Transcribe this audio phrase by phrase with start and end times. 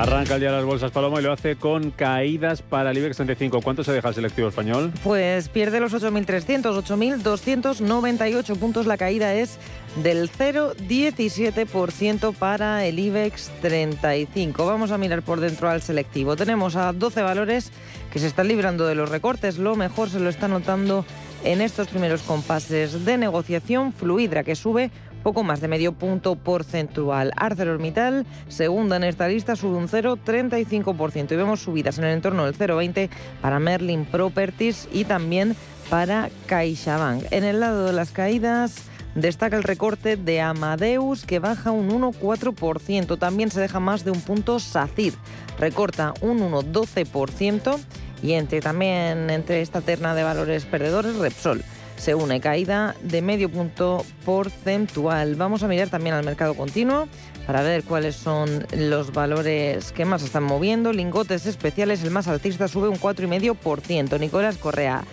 [0.00, 3.60] Arranca el día las bolsas Paloma y lo hace con caídas para el IBEX 35.
[3.60, 4.94] ¿Cuánto se deja el selectivo español?
[5.04, 8.86] Pues pierde los 8.300, 8.298 puntos.
[8.86, 9.58] La caída es
[10.02, 14.64] del 0,17% para el IBEX 35.
[14.64, 16.34] Vamos a mirar por dentro al selectivo.
[16.34, 17.70] Tenemos a 12 valores
[18.10, 19.58] que se están librando de los recortes.
[19.58, 21.04] Lo mejor se lo está notando
[21.44, 23.92] en estos primeros compases de negociación.
[23.92, 24.90] Fluidra que sube
[25.22, 27.32] poco más de medio punto porcentual.
[27.36, 32.56] ArcelorMittal, segunda en esta lista, sube un 0,35% y vemos subidas en el entorno del
[32.56, 33.08] 0,20
[33.40, 35.56] para Merlin Properties y también
[35.88, 37.24] para CaixaBank.
[37.30, 38.84] En el lado de las caídas...
[39.14, 43.18] Destaca el recorte de Amadeus que baja un 1,4%.
[43.18, 45.14] También se deja más de un punto SACIR.
[45.58, 47.76] Recorta un 1,12%
[48.22, 51.64] y entre también entre esta terna de valores perdedores Repsol
[52.00, 55.34] se une caída de medio punto porcentual.
[55.34, 57.08] Vamos a mirar también al mercado continuo
[57.46, 60.94] para ver cuáles son los valores que más están moviendo.
[60.94, 64.18] Lingotes especiales, el más altista sube un 4,5%.
[64.18, 65.04] Nicolás Correa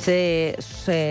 [0.00, 0.56] se,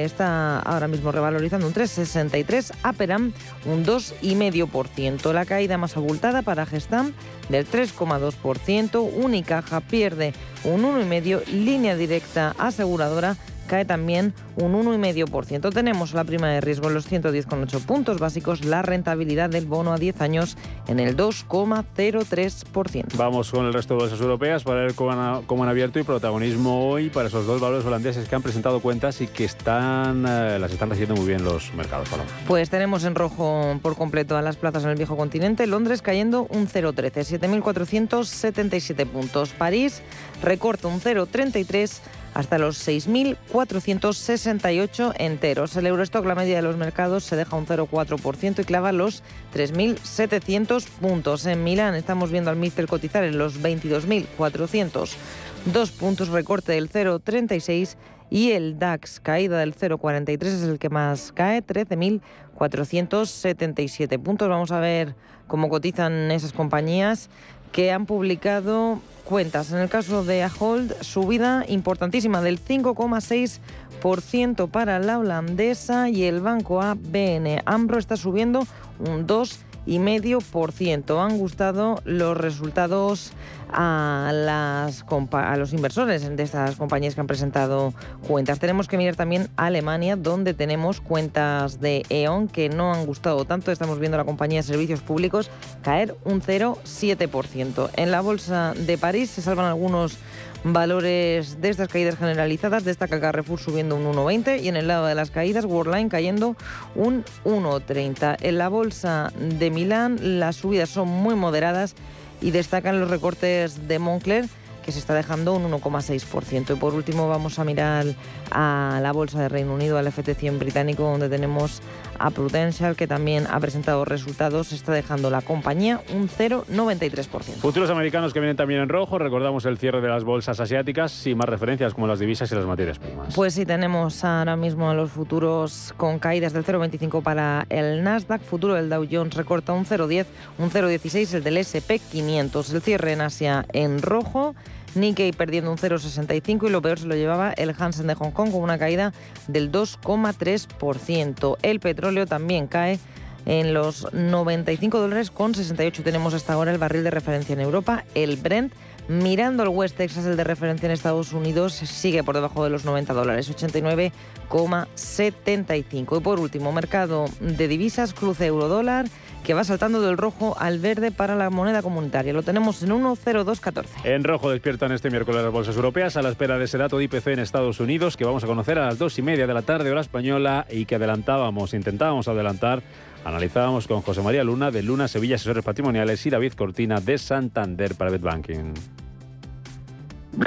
[0.04, 3.32] está ahora mismo revalorizando un 3,63, Aperam
[3.66, 5.32] un 2,5%.
[5.32, 7.14] La caída más abultada para Gestam
[7.50, 10.34] del 3,2%, Unicaja pierde
[10.64, 13.38] un 1,5%, línea directa aseguradora
[13.70, 15.72] cae también un 1,5%.
[15.72, 19.98] Tenemos la prima de riesgo en los 110,8 puntos básicos, la rentabilidad del bono a
[19.98, 23.16] 10 años en el 2,03%.
[23.16, 27.10] Vamos con el resto de bolsas europeas para ver cómo han, abierto y protagonismo hoy
[27.10, 30.90] para esos dos valores holandeses que han presentado cuentas y que están eh, las están
[30.90, 32.10] recibiendo muy bien los mercados.
[32.48, 35.68] Pues tenemos en rojo por completo a las plazas en el viejo continente.
[35.68, 39.52] Londres cayendo un 0,13, 7.477 puntos.
[39.52, 40.02] París
[40.42, 42.00] recorta un 0,33
[42.34, 45.76] hasta los 6.468 enteros.
[45.76, 49.24] El Eurostock, la media de los mercados, se deja un 0,4% y clava los
[49.54, 51.46] 3.700 puntos.
[51.46, 57.96] En Milán estamos viendo al Mister cotizar en los 22.402 puntos, recorte del 0,36
[58.30, 64.50] y el DAX, caída del 0,43, es el que más cae, 13.477 puntos.
[64.50, 65.16] Vamos a ver
[65.48, 67.32] cómo cotizan esas compañías
[67.72, 69.72] que han publicado cuentas.
[69.72, 76.82] En el caso de Ahold, subida importantísima del 5,6% para la holandesa y el banco
[76.82, 78.66] ABN AMRO está subiendo
[79.00, 81.22] un 2 y medio por ciento.
[81.22, 83.34] Han gustado los resultados
[83.72, 87.94] a, las, a los inversores de estas compañías que han presentado
[88.28, 88.60] cuentas.
[88.60, 93.46] Tenemos que mirar también a Alemania, donde tenemos cuentas de E.ON que no han gustado
[93.46, 93.72] tanto.
[93.72, 95.50] Estamos viendo la compañía de servicios públicos
[95.82, 97.90] caer un 0,7%.
[97.96, 100.18] En la bolsa de París se salvan algunos
[100.64, 102.84] valores de estas caídas generalizadas.
[102.84, 106.56] Destaca Carrefour subiendo un 1,20 y en el lado de las caídas Worldline cayendo
[106.96, 108.38] un 1,30.
[108.42, 111.96] En la bolsa de Milán las subidas son muy moderadas
[112.42, 114.46] y destacan los recortes de Moncler
[114.90, 116.76] que se está dejando un 1,6%.
[116.76, 118.08] Y por último vamos a mirar
[118.50, 121.84] a la bolsa de Reino Unido, al FT100 británico, donde tenemos
[122.18, 127.60] a Prudential, que también ha presentado resultados, se está dejando la compañía un 0,93%.
[127.60, 131.36] Futuros americanos que vienen también en rojo, recordamos el cierre de las bolsas asiáticas y
[131.36, 133.36] más referencias como las divisas y las materias primas.
[133.36, 138.42] Pues sí, tenemos ahora mismo a los futuros con caídas del 0,25 para el Nasdaq,
[138.42, 140.26] futuro del Dow Jones recorta un 0,10,
[140.58, 144.56] un 0,16 el del SP500, el cierre en Asia en rojo.
[144.96, 148.52] Nikkei perdiendo un 0,65 y lo peor se lo llevaba el Hansen de Hong Kong
[148.52, 149.14] con una caída
[149.48, 151.58] del 2,3%.
[151.62, 153.00] El petróleo también cae
[153.46, 158.04] en los 95 dólares con 68 tenemos hasta ahora el barril de referencia en Europa,
[158.14, 158.74] el Brent.
[159.08, 162.86] Mirando el West Texas, el de referencia en Estados Unidos, sigue por debajo de los
[162.86, 166.18] 90 dólares, 89,75.
[166.18, 169.08] Y por último, mercado de divisas, cruce euro-dólar
[169.44, 172.34] que va saltando del rojo al verde para la moneda comunitaria.
[172.34, 173.86] Lo tenemos en 1,0214.
[174.04, 177.06] En rojo despiertan este miércoles las bolsas europeas a la espera de ese dato de
[177.06, 179.62] IPC en Estados Unidos que vamos a conocer a las dos y media de la
[179.62, 182.84] tarde hora española y que adelantábamos, intentábamos adelantar
[183.26, 187.96] Analizábamos con José María Luna de Luna Sevilla Asesores Patrimoniales y David Cortina de Santander
[187.96, 188.74] para Banking.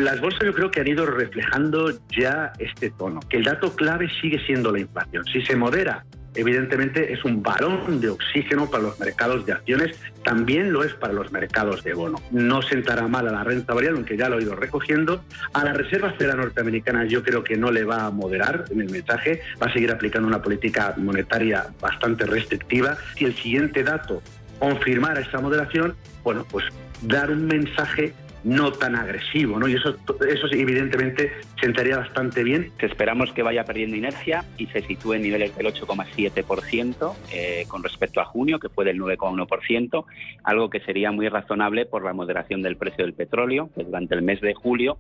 [0.01, 4.09] Las bolsas yo creo que han ido reflejando ya este tono, que el dato clave
[4.21, 5.25] sigue siendo la inflación.
[5.25, 6.05] Si se modera
[6.35, 11.13] evidentemente es un balón de oxígeno para los mercados de acciones, también lo es para
[11.13, 12.21] los mercados de bono.
[12.31, 15.25] No sentará mal a la renta variable, aunque ya lo he ido recogiendo.
[15.53, 18.91] A la Reserva Federal norteamericana yo creo que no le va a moderar en el
[18.91, 22.97] mensaje, va a seguir aplicando una política monetaria bastante restrictiva.
[23.17, 24.23] Si el siguiente dato
[24.59, 26.65] confirmara esta moderación, bueno, pues
[27.03, 29.69] dar un mensaje no tan agresivo, ¿no?
[29.69, 29.97] Y eso,
[30.29, 32.73] eso evidentemente sentaría bastante bien.
[32.79, 38.21] Esperamos que vaya perdiendo inercia y se sitúe en niveles del 8,7% eh, con respecto
[38.21, 40.05] a junio, que fue del 9,1%,
[40.45, 44.23] algo que sería muy razonable por la moderación del precio del petróleo, que durante el
[44.23, 44.99] mes de julio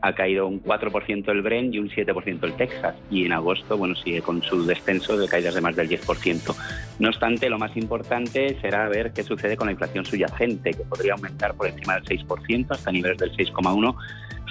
[0.00, 2.94] ha caído un 4% el Brent y un 7% el Texas.
[3.10, 6.54] Y en agosto, bueno, sigue con su descenso de caídas de más del 10%.
[6.98, 11.14] No obstante, lo más importante será ver qué sucede con la inflación subyacente, que podría
[11.14, 13.96] aumentar por encima del 6% hasta niveles del 6,1%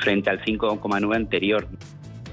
[0.02, 1.68] frente al 5,9% anterior.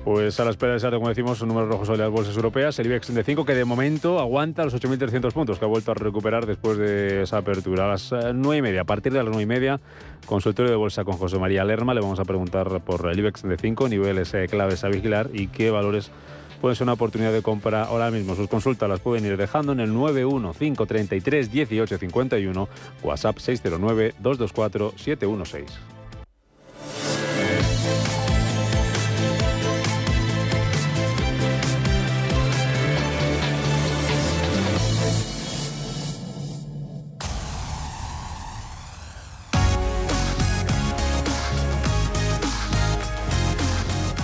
[0.04, 2.78] Pues a la espera de esa, como decimos, un número rojo sobre las bolsas europeas,
[2.78, 6.44] el IBEX 35 que de momento aguanta los 8.300 puntos, que ha vuelto a recuperar
[6.44, 7.86] después de esa apertura.
[7.86, 9.80] A las 9 eh, y media, a partir de las 9 y media,
[10.26, 13.88] consultorio de bolsa con José María Lerma, le vamos a preguntar por el IBEX 35,
[13.88, 16.10] niveles eh, claves a vigilar y qué valores
[16.60, 18.34] pueden ser una oportunidad de compra ahora mismo.
[18.34, 22.68] Sus consultas las pueden ir dejando en el 915331851,
[23.02, 25.94] WhatsApp 609 224 716.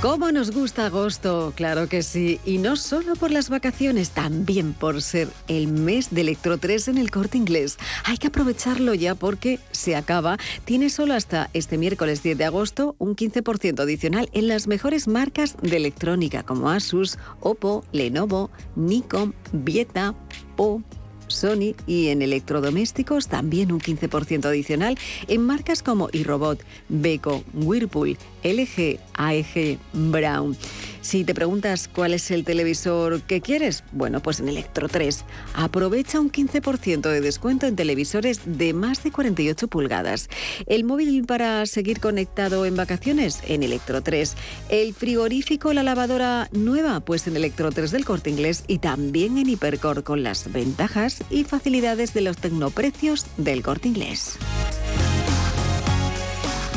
[0.03, 1.53] ¿Cómo nos gusta agosto?
[1.55, 2.41] Claro que sí.
[2.47, 6.97] Y no solo por las vacaciones, también por ser el mes de Electro 3 en
[6.97, 7.77] el corte inglés.
[8.07, 10.39] Hay que aprovecharlo ya porque se acaba.
[10.65, 15.59] Tiene solo hasta este miércoles 10 de agosto un 15% adicional en las mejores marcas
[15.61, 20.15] de electrónica como Asus, Oppo, Lenovo, Nikon, Vieta,
[20.57, 20.81] O.
[21.33, 24.99] Sony y en electrodomésticos también un 15% adicional
[25.29, 30.57] en marcas como iRobot, Beko, Whirlpool, LG, AEG, Brown.
[31.11, 35.25] Si te preguntas cuál es el televisor que quieres, bueno, pues en Electro 3.
[35.55, 40.29] Aprovecha un 15% de descuento en televisores de más de 48 pulgadas.
[40.67, 44.37] El móvil para seguir conectado en vacaciones en Electro 3.
[44.69, 49.49] El frigorífico, la lavadora nueva, pues en Electro 3 del corte inglés y también en
[49.49, 54.39] Hipercore con las ventajas y facilidades de los tecnoprecios del corte inglés.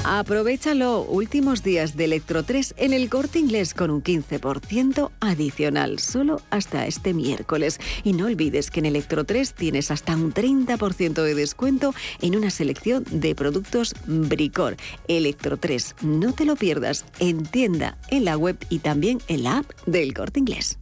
[0.05, 6.41] Aprovechalo últimos días de Electro 3 en el corte inglés con un 15% adicional, solo
[6.49, 7.79] hasta este miércoles.
[8.03, 12.49] Y no olvides que en Electro 3 tienes hasta un 30% de descuento en una
[12.49, 14.75] selección de productos Bricor.
[15.07, 19.59] Electro 3, no te lo pierdas en tienda, en la web y también en la
[19.59, 20.79] app del corte inglés.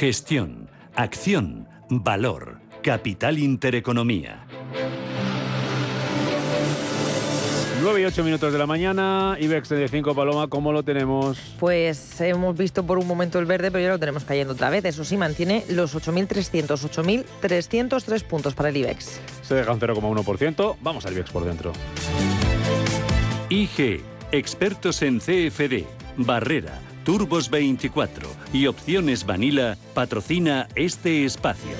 [0.00, 4.46] Gestión, acción, valor, capital intereconomía.
[7.82, 11.38] 9 y 8 minutos de la mañana, IBEX de 5 Paloma, ¿cómo lo tenemos?
[11.58, 14.86] Pues hemos visto por un momento el verde, pero ya lo tenemos cayendo otra vez.
[14.86, 16.78] Eso sí, mantiene los 8.300,
[17.42, 19.20] 8.303 puntos para el IBEX.
[19.42, 20.76] Se deja un 0,1%.
[20.80, 21.74] Vamos al IBEX por dentro.
[23.50, 24.00] IG,
[24.32, 25.84] expertos en CFD,
[26.16, 31.70] Barrera, Turbos 24 y Opciones Vanilla patrocina este espacio.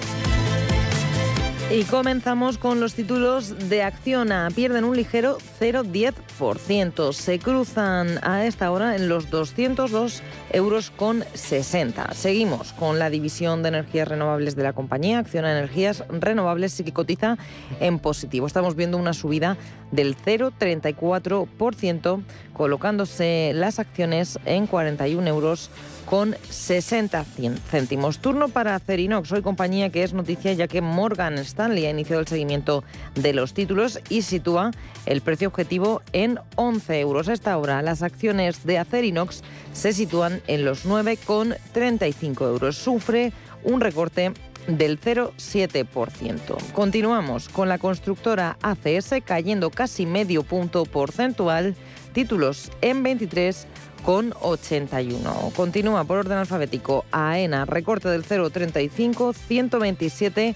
[1.73, 4.49] Y comenzamos con los títulos de Acciona.
[4.53, 7.13] Pierden un ligero 0,10%.
[7.13, 10.21] Se cruzan a esta hora en los 202
[10.53, 12.13] euros con 60.
[12.15, 15.21] Seguimos con la división de energías renovables de la compañía.
[15.21, 17.39] Acciona Energías Renovables sí que cotiza
[17.79, 18.49] en positivo.
[18.49, 19.57] Estamos viendo una subida
[19.93, 25.71] del 0,34%, colocándose las acciones en 41 euros
[26.11, 27.25] con 60
[27.71, 28.19] céntimos.
[28.19, 32.27] Turno para Cerinox, hoy compañía que es noticia ya que Morgan Stanley ha iniciado el
[32.27, 32.83] seguimiento
[33.15, 34.73] de los títulos y sitúa
[35.07, 37.29] el precio objetivo en 11 euros.
[37.29, 42.77] A esta hora las acciones de Acerinox se sitúan en los 9,35 euros.
[42.77, 44.33] Sufre un recorte
[44.67, 46.73] del 0,7%.
[46.73, 51.77] Continuamos con la constructora ACS cayendo casi medio punto porcentual,
[52.13, 53.69] títulos en 23
[54.05, 55.53] con 81.
[55.55, 57.05] Continúa por orden alfabético.
[57.11, 60.55] AENA, recorte del 0,35, 127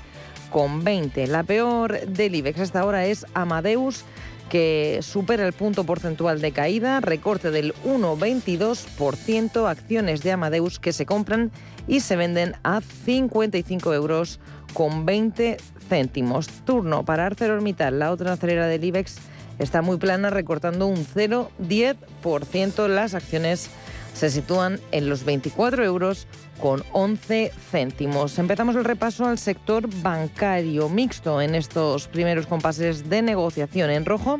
[0.50, 1.26] con 20.
[1.26, 4.04] La peor del IBEX hasta ahora es Amadeus
[4.48, 11.06] que supera el punto porcentual de caída, recorte del 1,22%, acciones de Amadeus que se
[11.06, 11.50] compran
[11.88, 14.38] y se venden a 55 euros
[14.72, 15.56] con 20
[15.88, 16.46] céntimos.
[16.64, 19.16] Turno para ArcelorMittal, la otra acelera del IBEX
[19.58, 22.88] está muy plana, recortando un 0,10%.
[22.88, 23.70] Las acciones
[24.14, 26.26] se sitúan en los 24 euros
[26.60, 28.38] con 11 céntimos.
[28.38, 33.90] Empezamos el repaso al sector bancario mixto en estos primeros compases de negociación.
[33.90, 34.36] En rojo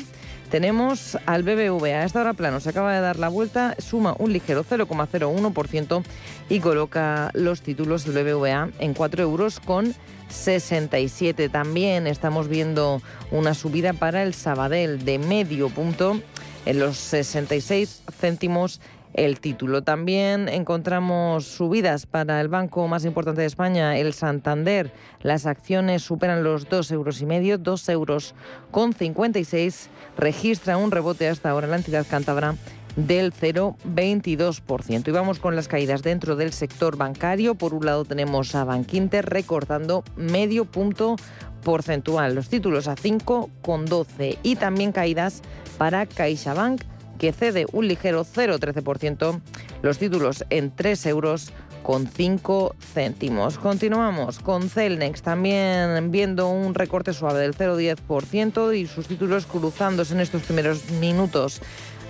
[0.49, 2.01] tenemos al BBVA.
[2.01, 6.03] A esta hora plano se acaba de dar la vuelta, suma un ligero 0,01%
[6.49, 9.93] y coloca los títulos del BBVA en 4 euros con
[10.29, 11.49] 67.
[11.49, 16.21] También estamos viendo una subida para el Sabadell de medio punto
[16.65, 18.81] en los 66 céntimos
[19.15, 19.81] el título.
[19.81, 24.91] También encontramos subidas para el banco más importante de España, el Santander.
[25.21, 28.35] Las acciones superan los 2 euros y medio, 2 euros
[28.71, 29.89] con 56.
[30.17, 32.55] Registra un rebote hasta ahora la entidad cántabra
[32.95, 35.07] del 0,22%.
[35.07, 37.55] Y vamos con las caídas dentro del sector bancario.
[37.55, 41.15] Por un lado tenemos a Bankinter recortando medio punto
[41.63, 45.41] porcentual, los títulos a 5,12 y también caídas
[45.77, 46.83] para CaixaBank
[47.17, 49.41] que cede un ligero 0,13%,
[49.81, 51.53] los títulos en 3 euros
[51.83, 53.59] con 5 céntimos.
[53.59, 60.21] Continuamos con Celnex, también viendo un recorte suave del 0,10% y sus títulos cruzándose en
[60.21, 61.61] estos primeros minutos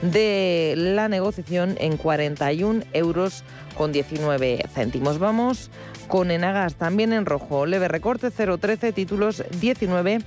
[0.02, 3.44] de la negociación en 41 euros
[3.78, 5.20] con 19 céntimos.
[5.20, 5.70] Vamos
[6.08, 10.26] con Enagas también en rojo, leve recorte 0,13, títulos 19 con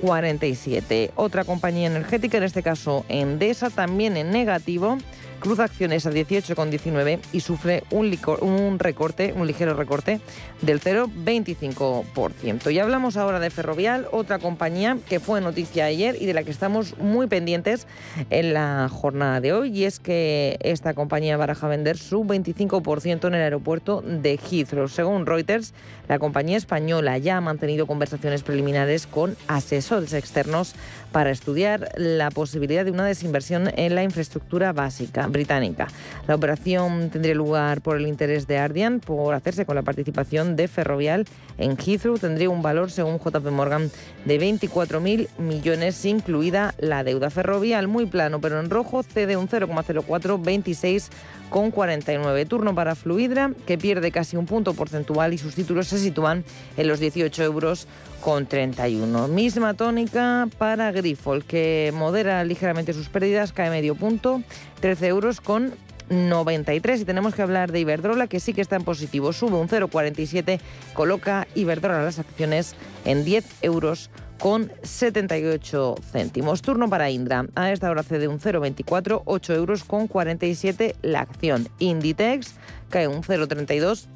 [0.00, 1.10] 47.
[1.16, 4.98] Otra compañía energética, en este caso Endesa, también en negativo,
[5.40, 10.20] cruza acciones a 18,19 y sufre un, un recorte, un ligero recorte
[10.62, 12.72] del 0,25%.
[12.72, 16.50] Y hablamos ahora de Ferrovial, otra compañía que fue noticia ayer y de la que
[16.50, 17.86] estamos muy pendientes
[18.30, 23.34] en la jornada de hoy, y es que esta compañía baraja vender su 25% en
[23.34, 24.88] el aeropuerto de Heathrow.
[24.88, 25.74] Según Reuters,
[26.08, 30.74] la compañía española ya ha mantenido conversaciones preliminares con asesores externos
[31.12, 35.88] para estudiar la posibilidad de una desinversión en la infraestructura básica británica.
[36.26, 40.68] La operación tendría lugar por el interés de Ardian por hacerse con la participación de
[40.68, 41.26] Ferrovial
[41.58, 42.18] en Heathrow.
[42.18, 43.90] Tendría un valor, según JP Morgan,
[44.24, 47.88] de 24.000 millones, incluida la deuda ferrovial.
[47.88, 51.10] Muy plano, pero en rojo cede un 0,04, 26
[51.50, 52.46] con 49.
[52.46, 56.44] Turno para Fluidra, que pierde casi un punto porcentual y sus títulos se sitúan
[56.76, 57.88] en los 18 euros
[58.20, 59.28] con 31.
[59.28, 64.42] Misma tónica para Grifol, que modera ligeramente sus pérdidas, cae medio punto,
[64.80, 65.72] 13 euros con
[66.10, 69.68] 93 y tenemos que hablar de Iberdrola que sí que está en positivo, sube un
[69.68, 70.60] 0,47,
[70.92, 72.74] coloca Iberdrola las acciones
[73.04, 76.62] en 10 euros con 78 céntimos.
[76.62, 77.46] Turno para Indra.
[77.54, 81.68] A esta hora cede un 0,24, 8 euros con 47 la acción.
[81.78, 82.54] Inditex
[82.88, 84.08] cae un 0,32.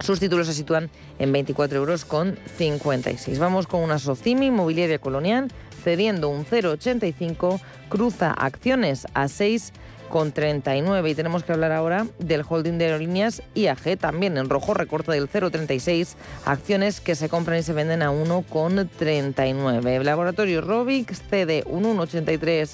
[0.00, 3.38] Sus títulos se sitúan en 24 euros con 56.
[3.38, 5.48] Vamos con una Socimi Inmobiliaria Colonial
[5.84, 9.72] cediendo un 0,85, cruza acciones a 6
[10.08, 14.74] con 39 y tenemos que hablar ahora del holding de aerolíneas IAG también en rojo
[14.74, 16.14] recorte del 0,36
[16.44, 22.70] acciones que se compran y se venden a 1,39 el laboratorio Robix cede un 1,83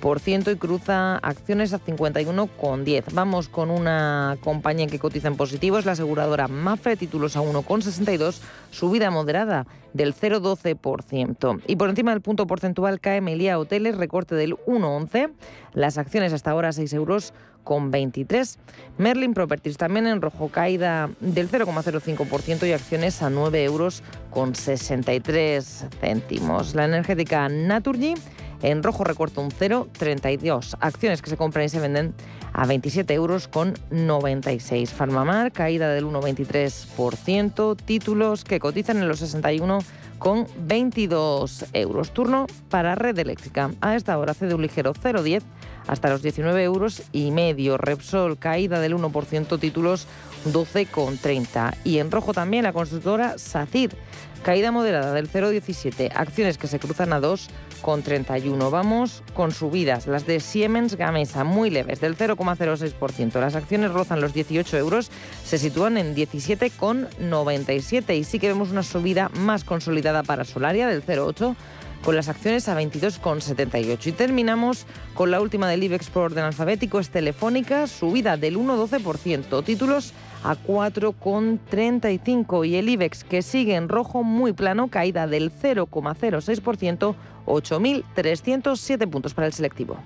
[0.00, 3.04] y cruza acciones a 51,10.
[3.12, 8.40] Vamos con una compañía que cotiza en positivos, la aseguradora Mafre, títulos a 1,62,
[8.70, 11.62] subida moderada del 0,12%.
[11.66, 15.32] Y por encima del punto porcentual cae Melia Hoteles, recorte del 1,11,
[15.74, 17.32] las acciones hasta ahora 6 euros
[17.64, 18.58] con 23.
[18.96, 25.86] Merlin Properties también en rojo, caída del 0,05% y acciones a 9 euros con 63
[26.00, 26.74] céntimos.
[26.74, 28.14] La energética Naturgy
[28.62, 30.76] en rojo recorta un 0,32.
[30.80, 32.14] Acciones que se compran y se venden
[32.52, 34.92] a 27 euros con 96.
[34.92, 37.76] Farmamar, caída del 1,23%.
[37.76, 39.78] Títulos que cotizan en los 61
[40.18, 42.10] con 22 euros.
[42.12, 43.70] Turno para Red Eléctrica.
[43.80, 45.42] A esta hora cede un ligero 0,10
[45.86, 47.78] hasta los 19 euros y medio.
[47.78, 50.06] Repsol, caída del 1%, títulos
[50.46, 51.74] 12,30.
[51.84, 53.96] Y en rojo también la constructora SACIR,
[54.42, 56.10] caída moderada del 0,17.
[56.14, 58.70] Acciones que se cruzan a 2 con 31.
[58.70, 63.40] Vamos con subidas, las de Siemens Gamesa, muy leves, del 0,06%.
[63.40, 65.10] Las acciones rozan los 18 euros,
[65.44, 71.04] se sitúan en 17,97 y sí que vemos una subida más consolidada para Solaria del
[71.04, 71.56] 0,8
[72.04, 74.06] con las acciones a 22,78.
[74.06, 79.64] Y terminamos con la última del IBEX por orden alfabético, es Telefónica, subida del 1,12%,
[79.64, 80.12] títulos
[80.44, 87.14] a 4,35 y el IBEX que sigue en rojo muy plano, caída del 0,06%,
[87.46, 89.98] 8.307 puntos para el selectivo.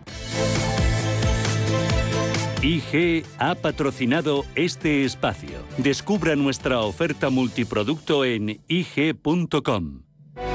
[2.62, 5.59] IG ha patrocinado este espacio.
[5.79, 10.03] Descubra nuestra oferta multiproducto en IG.com.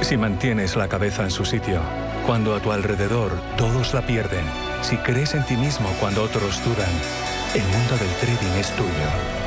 [0.02, 1.82] Si mantienes la cabeza en su sitio,
[2.26, 4.46] cuando a tu alrededor todos la pierden,
[4.82, 6.92] si crees en ti mismo cuando otros dudan,
[7.56, 9.47] el mundo del trading es tuyo.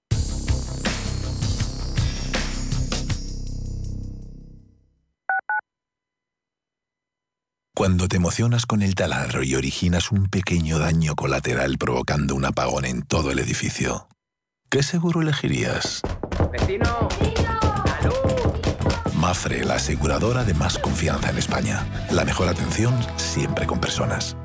[7.81, 12.85] Cuando te emocionas con el taladro y originas un pequeño daño colateral provocando un apagón
[12.85, 14.07] en todo el edificio,
[14.69, 16.03] ¿qué seguro elegirías?
[16.51, 17.09] ¡Vecino!
[19.15, 21.83] Mafre, la aseguradora de más confianza en España.
[22.11, 24.37] La mejor atención siempre con personas.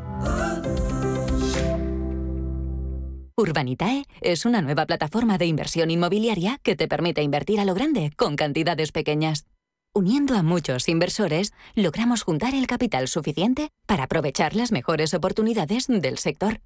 [3.36, 8.12] Urbanitae es una nueva plataforma de inversión inmobiliaria que te permite invertir a lo grande
[8.16, 9.44] con cantidades pequeñas.
[9.96, 16.18] Uniendo a muchos inversores, logramos juntar el capital suficiente para aprovechar las mejores oportunidades del
[16.18, 16.60] sector.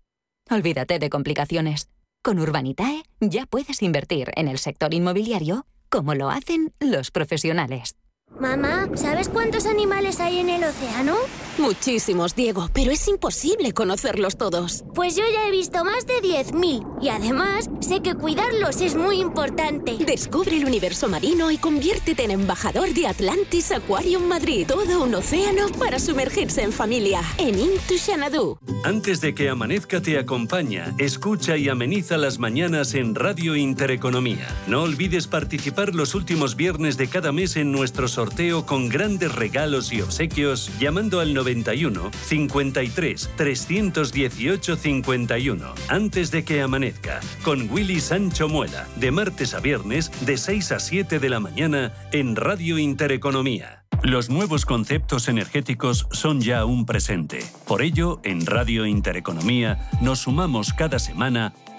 [0.50, 1.90] Olvídate de complicaciones.
[2.24, 7.94] Con Urbanitae ya puedes invertir en el sector inmobiliario como lo hacen los profesionales.
[8.40, 11.14] Mamá, ¿sabes cuántos animales hay en el océano?
[11.60, 14.82] Muchísimos, Diego, pero es imposible conocerlos todos.
[14.94, 19.20] Pues yo ya he visto más de 10.000 y además sé que cuidarlos es muy
[19.20, 19.98] importante.
[19.98, 24.66] Descubre el universo marino y conviértete en embajador de Atlantis Aquarium Madrid.
[24.66, 27.20] Todo un océano para sumergirse en familia.
[27.36, 28.58] En Into Xanadu.
[28.82, 34.48] Antes de que amanezca te acompaña, escucha y ameniza las mañanas en Radio Intereconomía.
[34.66, 39.92] No olvides participar los últimos viernes de cada mes en nuestro sorteo con grandes regalos
[39.92, 48.48] y obsequios llamando al 91 53 318 51 antes de que amanezca con Willy Sancho
[48.48, 53.84] Muela de martes a viernes de 6 a 7 de la mañana en Radio Intereconomía.
[54.02, 57.40] Los nuevos conceptos energéticos son ya un presente.
[57.66, 61.52] Por ello, en Radio Intereconomía nos sumamos cada semana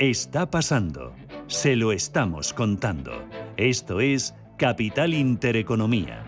[0.00, 1.12] Está pasando.
[1.48, 3.10] Se lo estamos contando.
[3.56, 6.24] Esto es Capital Intereconomía.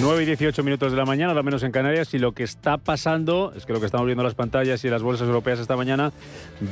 [0.00, 2.78] 9 y 18 minutos de la mañana, al menos en Canarias, y lo que está
[2.78, 5.60] pasando, es que lo que estamos viendo en las pantallas y en las bolsas europeas
[5.60, 6.12] esta mañana,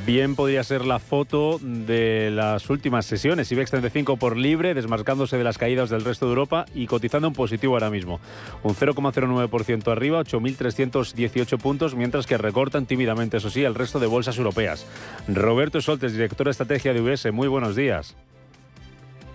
[0.05, 3.51] bien podría ser la foto de las últimas sesiones.
[3.51, 7.33] IBEX 35 por libre, desmarcándose de las caídas del resto de Europa y cotizando en
[7.33, 8.19] positivo ahora mismo.
[8.61, 14.37] Un 0,09% arriba, 8.318 puntos, mientras que recortan tímidamente, eso sí, el resto de bolsas
[14.37, 14.85] europeas.
[15.27, 18.15] Roberto Soltes, director de estrategia de UBS, muy buenos días.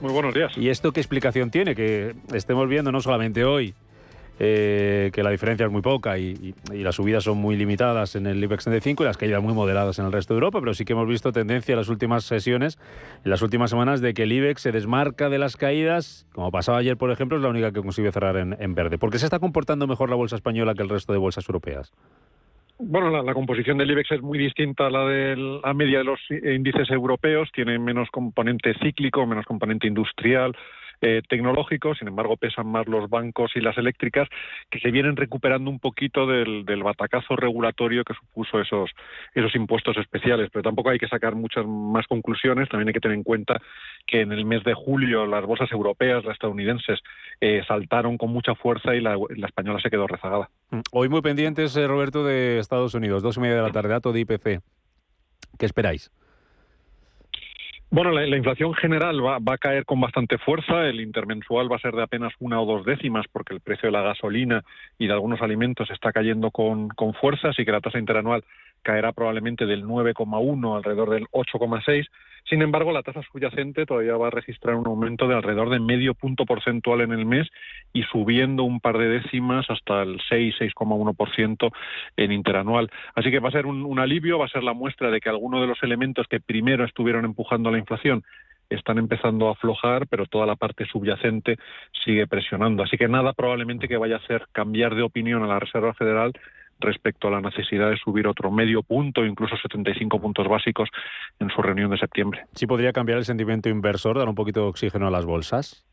[0.00, 0.56] Muy buenos días.
[0.56, 1.74] ¿Y esto qué explicación tiene?
[1.74, 3.74] Que estemos viendo no solamente hoy
[4.38, 8.42] eh, que la diferencia es muy poca y, las subidas son muy limitadas en el
[8.42, 10.92] IBEX 35 y las caídas muy moderadas en el resto de Europa, pero sí que
[10.92, 12.78] hemos visto tendencia en las últimas sesiones,
[13.24, 16.78] en las últimas semanas, de que el IBEX se desmarca de las caídas, como pasaba
[16.78, 18.98] ayer, por ejemplo, es la única que consigue cerrar en, en verde.
[18.98, 21.92] ¿Por qué se está comportando mejor la bolsa española que el resto de bolsas europeas?
[22.81, 26.21] Bueno, la, composición del IBEX es muy distinta a la de la media de los
[26.31, 30.57] índices europeos, tiene menos componente cíclico, menos componente industrial,
[31.00, 34.28] eh, tecnológicos, sin embargo pesan más los bancos y las eléctricas,
[34.70, 38.90] que se vienen recuperando un poquito del, batacazo regulatorio que supuso esos,
[39.34, 40.48] esos impuestos especiales.
[40.52, 43.61] Pero tampoco hay que sacar muchas más conclusiones, también hay que tener en cuenta
[44.06, 47.00] que en el mes de julio las bolsas europeas, las estadounidenses,
[47.40, 50.50] eh, saltaron con mucha fuerza y la, española se quedó rezagada.
[50.70, 50.80] Mm.
[50.92, 54.12] Hoy muy pendientes, eh, Roberto, de Estados Unidos, dos y media de la tarde, dato
[54.12, 54.61] de IPC.
[55.58, 56.11] ¿Qué esperáis?
[57.90, 60.87] Bueno, la, inflación general va, a caer con bastante fuerza.
[60.87, 63.92] El intermensual va a ser de apenas una o dos décimas porque el precio de
[63.92, 64.62] la gasolina
[64.98, 68.44] y de algunos alimentos está cayendo con, fuerza, así que la tasa interanual
[68.83, 72.07] caerá probablemente del 9,1 alrededor del 8,6.
[72.48, 76.14] Sin embargo, la tasa subyacente todavía va a registrar un aumento de alrededor de medio
[76.14, 77.46] punto porcentual en el mes
[77.92, 81.70] y subiendo un par de décimas hasta el 6, 6,1%
[82.16, 82.90] en interanual.
[83.14, 85.61] Así que va a ser un, alivio, va a ser la muestra de que algunos
[85.61, 88.24] de los elementos que primero estuvieron empujando la inflación
[88.70, 91.56] están empezando a aflojar, pero toda la parte subyacente
[92.04, 92.82] sigue presionando.
[92.82, 96.32] Así que nada probablemente que vaya a hacer cambiar de opinión a la Reserva Federal
[96.81, 100.88] respecto a la necesidad de subir otro medio punto, incluso 75 puntos básicos
[101.38, 102.45] en su reunión de septiembre.
[102.55, 105.88] ¿Sí podría cambiar el sentimiento inversor, dar un poquito de oxígeno a las bolsas?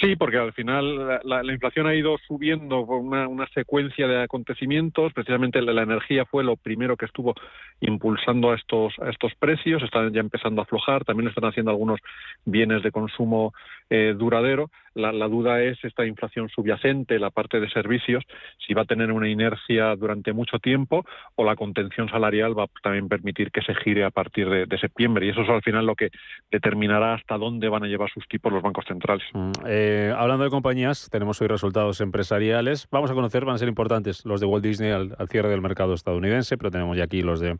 [0.00, 5.12] Sí, porque al final la, inflación ha ido subiendo por una, una, secuencia de acontecimientos.
[5.12, 7.34] Precisamente la, energía fue lo primero que estuvo
[7.80, 9.82] impulsando a estos, a estos precios.
[9.82, 11.04] Están ya empezando a aflojar.
[11.04, 12.00] También están haciendo algunos
[12.44, 13.54] bienes de consumo
[13.88, 14.70] eh, duradero.
[14.94, 18.22] La, duda es esta inflación subyacente, la parte de servicios,
[18.64, 21.04] si va a tener una inercia durante mucho tiempo
[21.34, 25.26] o la contención salarial va a también permitir que se gire a partir de, septiembre.
[25.26, 26.10] Y eso es al final lo que
[26.50, 29.24] determinará hasta dónde van a llevar sus tipos los bancos centrales.
[29.32, 29.83] Mm, eh,
[30.16, 32.86] hablando de compañías, tenemos hoy resultados empresariales.
[32.90, 35.94] Vamos a conocer, van a ser importantes los de Walt Disney al cierre del mercado
[35.94, 37.58] estadounidense, pero tenemos ya aquí los de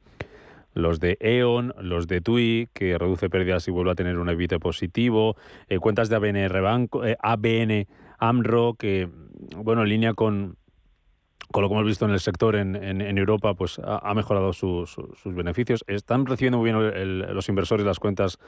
[0.75, 4.59] los de E.ON, los de TUI, que reduce pérdidas y vuelve a tener un EBITDA
[4.59, 5.37] positivo,
[5.69, 7.87] eh, cuentas de ABN, Banco, eh, ABN
[8.19, 9.09] AMRO, que,
[9.57, 10.57] bueno, en línea con,
[11.53, 14.97] con lo que hemos visto en el sector en, en, Europa, pues ha, mejorado sus
[15.25, 15.85] beneficios.
[15.87, 18.39] Están recibiendo muy bien los inversores las cuentas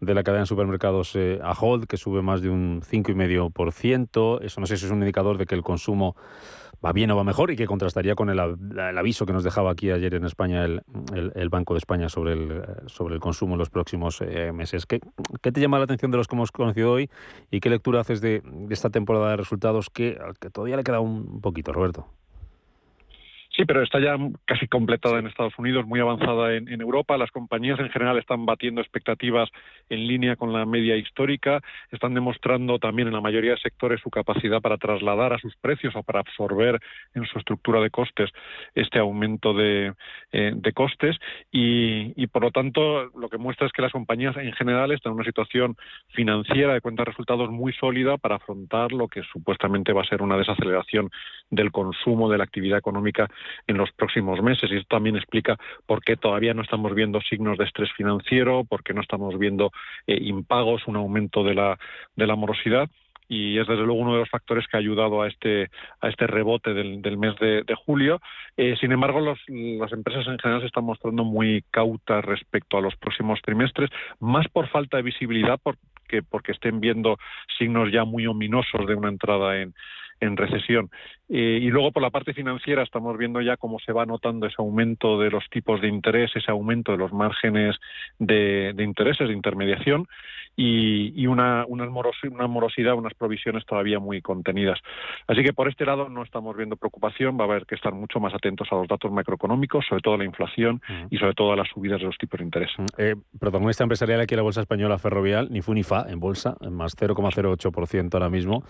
[0.00, 4.40] de la cadena de supermercados eh, Ahold, que sube más de un 5,5%.
[4.42, 6.16] Eso no sé si es un indicador de que el consumo
[6.84, 9.90] va bien o va mejor y que contrastaría con el, aviso que nos dejaba aquí
[9.90, 14.20] ayer en España el, Banco de España sobre el, sobre el consumo en los próximos
[14.20, 14.86] eh, meses.
[14.86, 15.00] ¿Qué,
[15.42, 17.10] ¿Qué, te llama la atención de los que hemos conocido hoy
[17.50, 21.40] y qué lectura haces de, esta temporada de resultados que, que todavía le queda un
[21.40, 22.06] poquito, Roberto?
[23.58, 27.18] Sí, pero está ya casi completada en Estados Unidos, muy avanzada en, Europa.
[27.18, 29.48] Las compañías en general están batiendo expectativas
[29.88, 31.60] en línea con la media histórica.
[31.90, 35.96] Están demostrando también en la mayoría de sectores su capacidad para trasladar a sus precios
[35.96, 36.78] o para absorber
[37.16, 38.30] en su estructura de costes
[38.76, 39.92] este aumento de,
[40.30, 41.16] eh, costes.
[41.50, 45.16] Y, por lo tanto, lo que muestra es que las compañías en general están en
[45.16, 45.76] una situación
[46.10, 50.22] financiera de cuentas de resultados muy sólida para afrontar lo que supuestamente va a ser
[50.22, 51.10] una desaceleración
[51.50, 53.28] del consumo de la actividad económica
[53.66, 54.70] en los próximos meses.
[54.70, 55.56] Y esto también explica
[55.86, 59.70] por qué todavía no estamos viendo signos de estrés financiero, por qué no estamos viendo
[60.06, 61.78] eh, impagos, un aumento de la,
[62.16, 62.88] de la morosidad
[63.28, 66.26] y es desde luego uno de los factores que ha ayudado a este a este
[66.26, 68.20] rebote del, del mes de, julio.
[68.56, 72.80] Eh, sin embargo, los, las empresas en general se están mostrando muy cautas respecto a
[72.80, 77.18] los próximos trimestres, más por falta de visibilidad, porque porque estén viendo
[77.58, 79.74] signos ya muy ominosos de una entrada en
[80.20, 80.90] en recesión.
[81.28, 84.56] Eh, y luego por la parte financiera estamos viendo ya cómo se va notando ese
[84.58, 87.76] aumento de los tipos de interés, ese aumento de los márgenes
[88.18, 90.06] de, de intereses de intermediación
[90.60, 94.80] y, una, una, morosidad, unas provisiones todavía muy contenidas.
[95.28, 98.18] Así que por este lado no estamos viendo preocupación, va a haber que estar mucho
[98.18, 101.56] más atentos a los datos macroeconómicos, sobre todo a la inflación y sobre todo a
[101.56, 102.70] las subidas de los tipos de interés.
[102.96, 106.56] Eh, protagonista empresarial aquí en la Bolsa Española Ferrovial, ni fu ni fa en bolsa,
[106.68, 108.64] más 0,08% ahora mismo,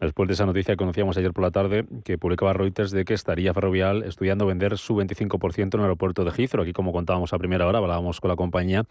[0.00, 3.12] después de esa noticia que conocíamos ayer por la tarde que publicaba Reuters de que
[3.12, 6.62] estaría Ferrovial estudiando vender su 25% en el aeropuerto de Heathrow.
[6.62, 8.84] Aquí como contábamos a primera hora, hablábamos con la compañía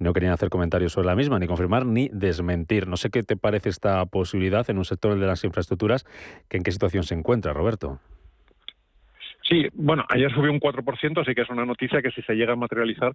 [0.00, 2.86] y no querían hacer comentarios sobre la misma ni confirmar ni desmentir.
[2.86, 6.04] No sé qué te parece esta posibilidad en un sector de las infraestructuras,
[6.48, 8.00] que en qué situación se encuentra, Roberto.
[9.48, 12.52] Sí, bueno, ayer subió un 4%, así que es una noticia que si se llega
[12.52, 13.12] a materializar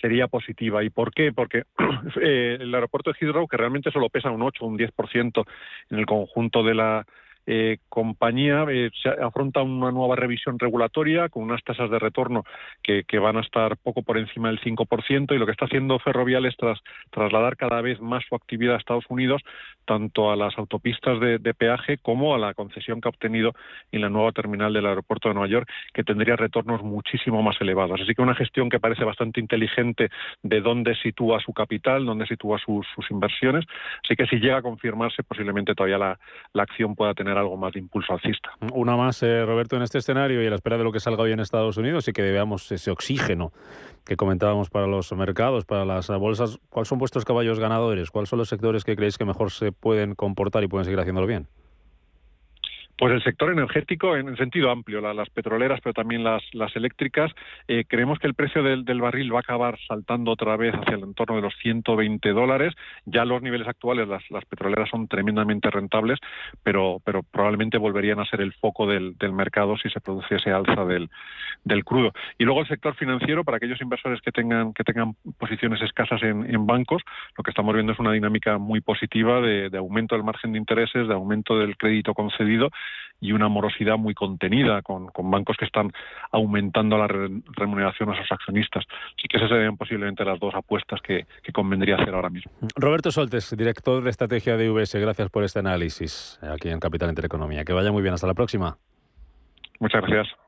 [0.00, 0.82] sería positiva.
[0.84, 1.32] ¿Y por qué?
[1.32, 1.62] Porque
[2.20, 5.44] eh, el aeropuerto de Heathrow, que realmente solo pesa un 8 o un 10%
[5.90, 7.06] en el conjunto de la
[7.50, 12.44] eh, compañía eh, se afronta una nueva revisión regulatoria con unas tasas de retorno
[12.82, 16.44] que, van a estar poco por encima del 5% y lo que está haciendo Ferrovial
[16.44, 16.78] es tras,
[17.10, 19.40] trasladar cada vez más su actividad a Estados Unidos,
[19.86, 23.54] tanto a las autopistas de, peaje como a la concesión que ha obtenido
[23.92, 27.98] en la nueva terminal del aeropuerto de Nueva York, que tendría retornos muchísimo más elevados.
[28.02, 30.10] Así que una gestión que parece bastante inteligente
[30.42, 33.64] de dónde sitúa su capital, dónde sitúa sus, inversiones.
[34.04, 36.18] Así que si llega a confirmarse, posiblemente todavía la,
[36.52, 38.50] la acción pueda tener algo más de impulso alcista.
[38.72, 41.22] Una más, eh, Roberto, en este escenario y a la espera de lo que salga
[41.22, 43.52] hoy en Estados Unidos y que veamos ese oxígeno
[44.04, 46.58] que comentábamos para los mercados, para las bolsas.
[46.70, 48.10] ¿Cuáles son vuestros caballos ganadores?
[48.10, 51.26] ¿Cuáles son los sectores que creéis que mejor se pueden comportar y pueden seguir haciéndolo
[51.26, 51.48] bien?
[52.98, 56.42] Pues el sector energético en sentido amplio, las petroleras, pero también las,
[56.74, 57.30] eléctricas.
[57.68, 61.04] Eh, creemos que el precio del, barril va a acabar saltando otra vez hacia el
[61.04, 62.74] entorno de los 120 dólares.
[63.06, 66.18] Ya los niveles actuales, las, petroleras son tremendamente rentables,
[66.64, 71.08] pero, probablemente volverían a ser el foco del, mercado si se produciese alza del,
[71.84, 72.10] crudo.
[72.36, 76.66] Y luego el sector financiero, para aquellos inversores que tengan, que tengan posiciones escasas en,
[76.66, 77.02] bancos,
[77.36, 81.06] lo que estamos viendo es una dinámica muy positiva de, aumento del margen de intereses,
[81.06, 82.70] de aumento del crédito concedido
[83.20, 85.92] y una morosidad muy contenida con, bancos que están
[86.30, 88.84] aumentando la remuneración a sus accionistas.
[89.16, 92.52] Así que esas serían posiblemente las dos apuestas que, que convendría hacer ahora mismo.
[92.76, 97.64] Roberto Soltes, director de estrategia de UBS, gracias por este análisis aquí en Capital Intereconomía.
[97.64, 98.78] Que vaya muy bien, hasta la próxima.
[99.80, 100.47] Muchas gracias.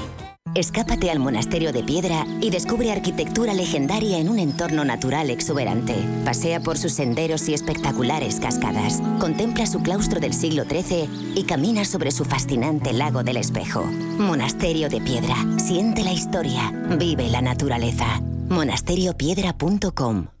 [0.53, 5.95] Escápate al monasterio de piedra y descubre arquitectura legendaria en un entorno natural exuberante.
[6.25, 9.01] Pasea por sus senderos y espectaculares cascadas.
[9.19, 13.83] Contempla su claustro del siglo XIII y camina sobre su fascinante lago del espejo.
[14.17, 15.35] Monasterio de piedra.
[15.57, 16.71] Siente la historia.
[16.97, 18.21] Vive la naturaleza.
[18.49, 20.40] monasteriopiedra.com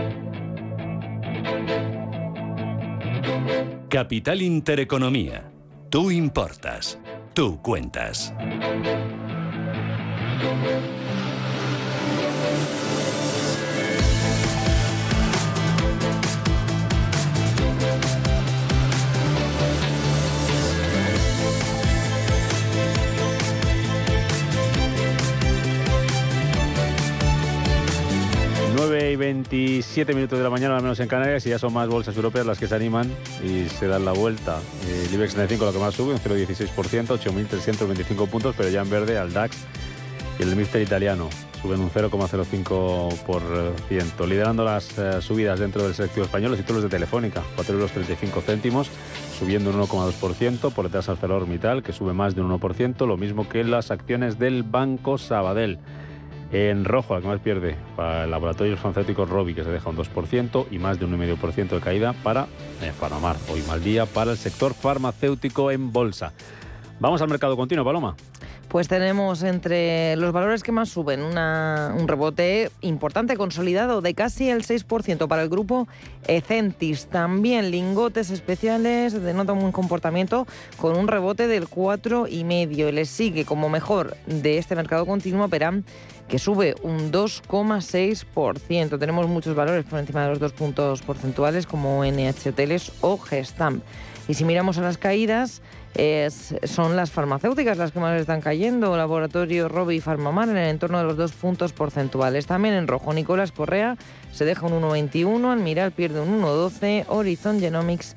[3.89, 5.51] Capital Intereconomía.
[5.89, 6.97] Tú importas.
[7.33, 8.33] Tú cuentas.
[29.91, 32.45] 27 minutos de la mañana, al menos en Canarias, y ya son más bolsas europeas
[32.45, 33.11] las que se animan
[33.43, 34.57] y se dan la vuelta.
[34.87, 39.17] El IBEX 35 lo que más sube, un 0,16%, 8.325 puntos, pero ya en verde
[39.17, 39.57] al DAX
[40.39, 41.27] y el Mister italiano
[41.61, 44.27] suben un 0,05%.
[44.29, 47.91] Liderando las eh, subidas dentro del selectivo español, los títulos de Telefónica, 4,35 euros
[49.37, 53.65] subiendo un 1,2%, por detrás ArcelorMittal, que sube más de un 1%, lo mismo que
[53.65, 55.79] las acciones del Banco Sabadell.
[56.51, 59.95] En rojo, la que más pierde para el laboratorio farmacéutico Robi, que se deja un
[59.95, 62.47] 2% y más de un 1,5% de caída para
[62.81, 63.37] eh, Farmamar.
[63.49, 66.33] Hoy mal día para el sector farmacéutico en bolsa.
[66.99, 68.15] Vamos al mercado continuo, Paloma.
[68.71, 74.63] Pues tenemos entre los valores que más suben un rebote importante, consolidado, de casi el
[74.63, 75.89] 6% para el grupo
[76.25, 77.07] Ecentis.
[77.07, 82.91] También lingotes especiales denotan un comportamiento con un rebote del 4,5%.
[82.91, 85.83] Le sigue como mejor de este mercado continuo Peram
[86.27, 88.99] que sube un 2,6%.
[88.99, 93.83] Tenemos muchos valores por encima de los dos puntos porcentuales como NH Hoteles o Gestamp.
[94.27, 95.61] Y si miramos a las caídas,
[96.63, 98.95] son las farmacéuticas las que más están cayendo.
[98.95, 102.45] Laboratorio Robi y Farmamar en el entorno de los dos puntos porcentuales.
[102.45, 103.97] También en rojo, Nicolás Correa
[104.31, 108.15] se deja un 1,21, Almiral pierde un 1,12, Horizon Genomics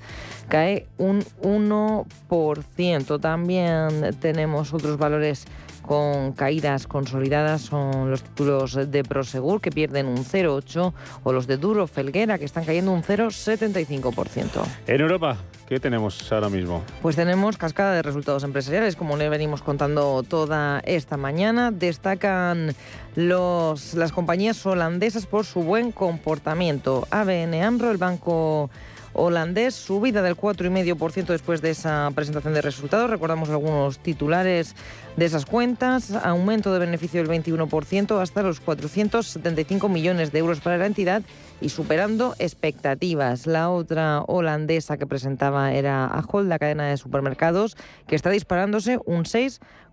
[0.48, 3.20] cae un 1%.
[3.20, 5.46] También tenemos otros valores
[5.86, 10.92] con caídas consolidadas son los títulos de Prosegur que pierden un 0,8
[11.22, 14.48] o los de Duro Felguera que están cayendo un 0,75%.
[14.86, 15.36] En Europa,
[15.68, 16.82] ¿qué tenemos ahora mismo?
[17.02, 21.70] Pues tenemos cascada de resultados empresariales, como le venimos contando toda esta mañana.
[21.70, 22.74] Destacan
[23.14, 27.06] los, las compañías holandesas por su buen comportamiento.
[27.10, 28.70] ABN AMRO, el banco
[29.14, 33.08] holandés, subida del 4,5% después de esa presentación de resultados.
[33.08, 34.74] Recordamos algunos titulares
[35.16, 40.76] de esas cuentas, aumento de beneficio del 21% hasta los 475 millones de euros para
[40.76, 41.22] la entidad
[41.60, 43.46] y superando expectativas.
[43.46, 49.24] La otra holandesa que presentaba era Ahold, la cadena de supermercados, que está disparándose un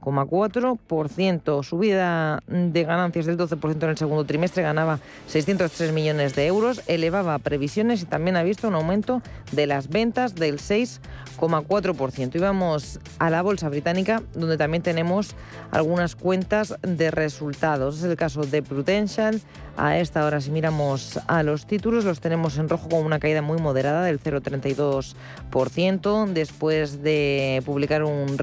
[0.01, 1.63] 6,4%.
[1.63, 7.37] Subida de ganancias del 12% en el segundo trimestre, ganaba 603 millones de euros, elevaba
[7.39, 12.35] previsiones y también ha visto un aumento de las ventas del 6,4%.
[12.35, 15.35] Y vamos a la bolsa británica, donde también tenemos
[15.71, 17.99] algunas cuentas de resultados.
[17.99, 19.41] Es el caso de Prudential.
[19.77, 23.41] A esta hora, si miramos a los títulos, los tenemos en rojo con una caída
[23.41, 28.37] muy moderada del 0,32%, después de publicar un,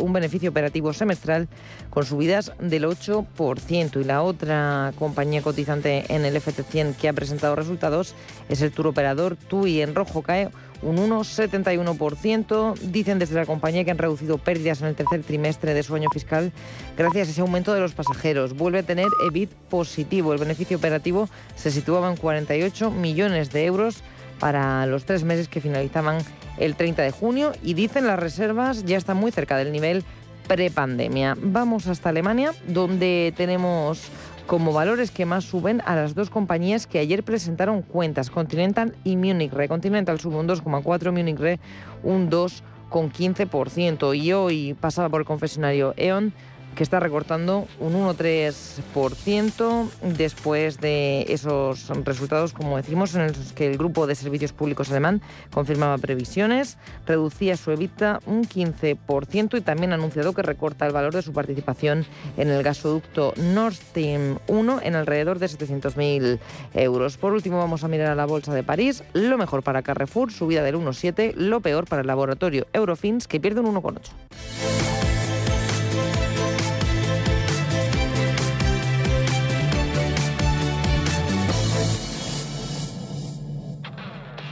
[0.00, 1.48] un beneficio operativo semestral
[1.90, 4.00] con subidas del 8%.
[4.00, 8.14] Y la otra compañía cotizante en el FT100 que ha presentado resultados
[8.48, 9.82] es el tour operador TUI.
[9.82, 10.50] En rojo cae
[10.82, 12.78] un 1,71%.
[12.80, 16.08] Dicen desde la compañía que han reducido pérdidas en el tercer trimestre de su año
[16.12, 16.52] fiscal
[16.96, 18.54] gracias a ese aumento de los pasajeros.
[18.54, 20.32] Vuelve a tener EBIT positivo.
[20.32, 24.02] El beneficio operativo se situaba en 48 millones de euros
[24.38, 26.18] para los tres meses que finalizaban
[26.58, 30.04] el 30 de junio y dicen las reservas ya están muy cerca del nivel
[30.46, 31.36] prepandemia.
[31.40, 34.10] Vamos hasta Alemania, donde tenemos
[34.46, 39.16] como valores que más suben a las dos compañías que ayer presentaron cuentas, Continental y
[39.16, 39.68] Munich Re.
[39.68, 41.58] Continental sube un 2,4, Munich Re
[42.02, 44.16] un 2,15%.
[44.16, 46.32] Y hoy pasaba por el confesionario E.ON
[46.76, 53.78] que está recortando un 1,3% después de esos resultados, como decimos, en los que el
[53.78, 59.94] Grupo de Servicios Públicos alemán confirmaba previsiones, reducía su EBITDA un 15% y también ha
[59.94, 62.04] anunciado que recorta el valor de su participación
[62.36, 66.38] en el gasoducto Nord Stream 1 en alrededor de 700.000
[66.74, 67.16] euros.
[67.16, 69.02] Por último, vamos a mirar a la Bolsa de París.
[69.14, 73.60] Lo mejor para Carrefour, subida del 1,7, lo peor para el laboratorio Eurofins, que pierde
[73.60, 75.15] un 1,8.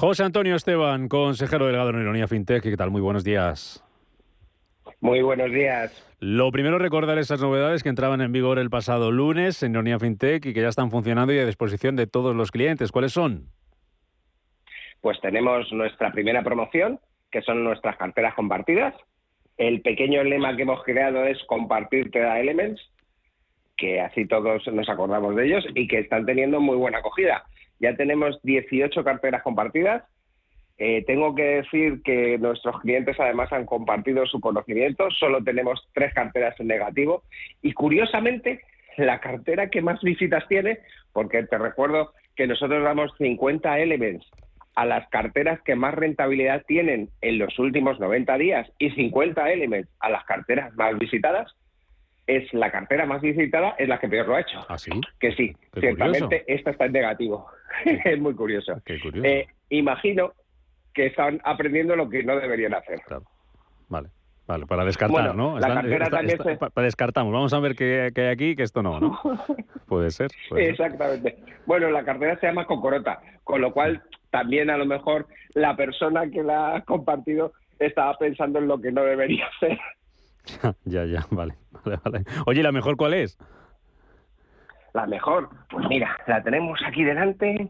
[0.00, 2.62] José Antonio Esteban, consejero delegado en Ironía FinTech.
[2.62, 2.90] ¿Qué tal?
[2.90, 3.84] Muy buenos días.
[5.02, 5.92] Muy buenos días.
[6.20, 10.46] Lo primero, recordar esas novedades que entraban en vigor el pasado lunes en Ironía FinTech
[10.46, 12.92] y que ya están funcionando y a disposición de todos los clientes.
[12.92, 13.48] ¿Cuáles son?
[15.02, 16.98] Pues tenemos nuestra primera promoción,
[17.30, 18.94] que son nuestras carteras compartidas.
[19.58, 22.80] El pequeño lema que hemos creado es compartir te da elements,
[23.76, 27.44] que así todos nos acordamos de ellos y que están teniendo muy buena acogida.
[27.80, 30.04] Ya tenemos 18 carteras compartidas.
[30.78, 35.10] Eh, tengo que decir que nuestros clientes además han compartido su conocimiento.
[35.10, 37.24] Solo tenemos tres carteras en negativo.
[37.62, 38.62] Y curiosamente,
[38.96, 40.78] la cartera que más visitas tiene,
[41.12, 44.26] porque te recuerdo que nosotros damos 50 elements
[44.74, 49.90] a las carteras que más rentabilidad tienen en los últimos 90 días y 50 elements
[50.00, 51.54] a las carteras más visitadas,
[52.36, 54.64] es la cartera más visitada, es la que peor lo ha hecho.
[54.68, 54.90] ¿Ah, sí?
[55.18, 57.46] Que sí, ciertamente esta está en negativo.
[57.84, 58.80] es muy curioso.
[58.86, 60.32] Eh, imagino
[60.94, 63.00] que están aprendiendo lo que no deberían hacer.
[63.88, 64.08] Vale.
[64.46, 65.58] Vale, para descartar, ¿no?
[65.60, 67.32] Para descartamos.
[67.32, 69.20] Vamos a ver qué, hay aquí, que esto no, ¿no?
[69.86, 70.28] puede ser.
[70.56, 71.38] Exactamente.
[71.66, 76.28] Bueno, la cartera se llama Cocorota, con lo cual también a lo mejor la persona
[76.30, 79.78] que la ha compartido estaba pensando en lo que no debería hacer.
[80.84, 82.24] ya, ya, vale, vale, vale.
[82.46, 83.38] Oye, ¿la mejor cuál es?
[84.92, 87.68] La mejor, pues mira, la tenemos aquí delante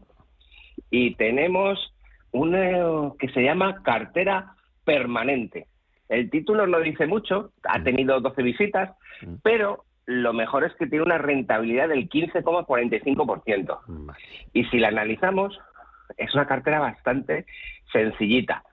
[0.89, 1.93] y tenemos
[2.31, 5.67] una que se llama cartera permanente.
[6.09, 7.83] El título no dice mucho, ha mm.
[7.83, 9.35] tenido 12 visitas, mm.
[9.43, 14.13] pero lo mejor es que tiene una rentabilidad del 15,45%.
[14.53, 15.57] Y si la analizamos,
[16.17, 17.45] es una cartera bastante
[17.91, 18.63] sencillita.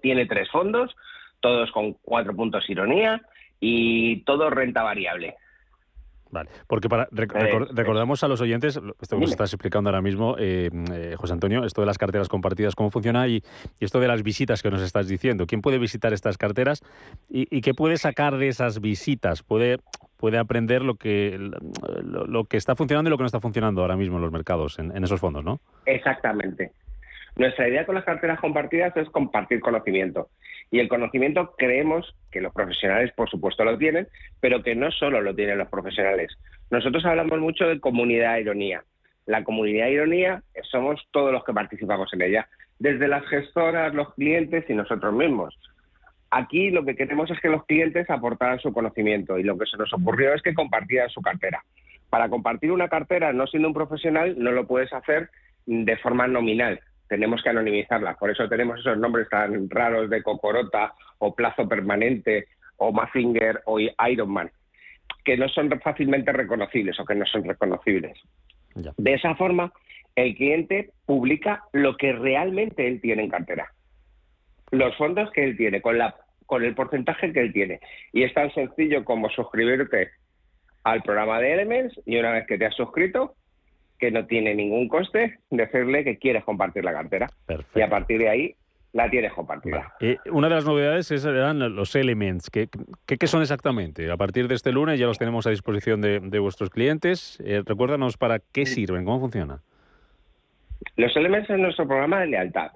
[0.00, 0.94] Tiene tres fondos,
[1.40, 3.20] todos con cuatro puntos ironía
[3.62, 5.36] y todo renta variable.
[6.32, 10.70] Vale, porque para recordamos a los oyentes, esto que nos estás explicando ahora mismo, eh,
[10.90, 13.42] eh, José Antonio, esto de las carteras compartidas, cómo funciona y,
[13.80, 15.46] esto de las visitas que nos estás diciendo.
[15.46, 16.80] ¿Quién puede visitar estas carteras
[17.28, 19.42] y, qué puede sacar de esas visitas?
[19.42, 19.76] ¿Puede,
[20.16, 21.38] puede aprender lo que,
[22.02, 24.78] lo, que está funcionando y lo que no está funcionando ahora mismo en los mercados,
[24.78, 25.60] en, en esos fondos, ¿no?
[25.84, 26.72] Exactamente.
[27.36, 30.28] Nuestra idea con las carteras compartidas es compartir conocimiento.
[30.72, 34.08] Y el conocimiento creemos que los profesionales, por supuesto, lo tienen,
[34.40, 36.32] pero que no solo lo tienen los profesionales.
[36.70, 38.82] Nosotros hablamos mucho de comunidad ironía.
[39.26, 44.64] La comunidad ironía somos todos los que participamos en ella, desde las gestoras, los clientes
[44.66, 45.54] y nosotros mismos.
[46.30, 49.76] Aquí lo que queremos es que los clientes aportaran su conocimiento y lo que se
[49.76, 51.62] nos ocurrió es que compartieran su cartera.
[52.08, 55.28] Para compartir una cartera no siendo un profesional no lo puedes hacer
[55.66, 56.80] de forma nominal,
[57.12, 58.16] tenemos que anonimizarlas.
[58.16, 62.46] Por eso tenemos esos nombres tan raros de Cocorota o Plazo Permanente
[62.78, 64.50] o Mazinger o Ironman,
[65.22, 68.18] que no son fácilmente reconocibles o que no son reconocibles.
[68.96, 69.70] De esa forma,
[70.16, 73.70] el cliente publica lo que realmente él tiene en cartera.
[74.70, 77.80] Los fondos que él tiene, con, la, con el porcentaje que él tiene.
[78.14, 80.12] Y es tan sencillo como suscribirte
[80.84, 83.34] al programa de Elements y una vez que te has suscrito,
[84.02, 87.28] que no tiene ningún coste, decirle que quieres compartir la cartera.
[87.72, 88.56] Y a partir de ahí
[88.92, 89.94] la tienes compartida.
[90.00, 92.50] Eh, una de las novedades es, eran los elements.
[92.50, 92.68] ¿Qué,
[93.06, 94.10] qué, son exactamente?
[94.10, 97.38] A partir de este lunes ya los tenemos a disposición de, vuestros clientes.
[97.44, 99.60] Eh, recuérdanos para qué sirven, cómo funciona.
[100.96, 102.72] Los elements es nuestro programa de lealtad.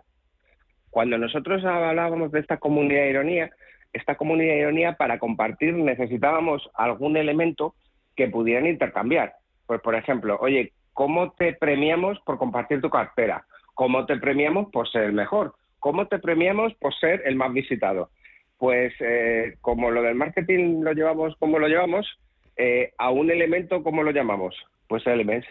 [0.90, 3.50] Cuando nosotros hablábamos de esta comunidad de ironía,
[3.92, 7.74] esta comunidad de ironía para compartir necesitábamos algún elemento
[8.14, 9.34] que pudieran intercambiar.
[9.66, 13.44] Pues, por ejemplo, oye, ¿cómo te premiamos por compartir tu cartera?
[13.74, 15.54] ¿Cómo te premiamos por ser el mejor?
[15.78, 18.08] ¿Cómo te premiamos por ser el más visitado?
[18.56, 22.06] Pues eh, como lo del marketing lo llevamos como lo llevamos,
[22.56, 24.56] eh, a un elemento, ¿cómo lo llamamos?
[24.88, 25.46] Pues Elements.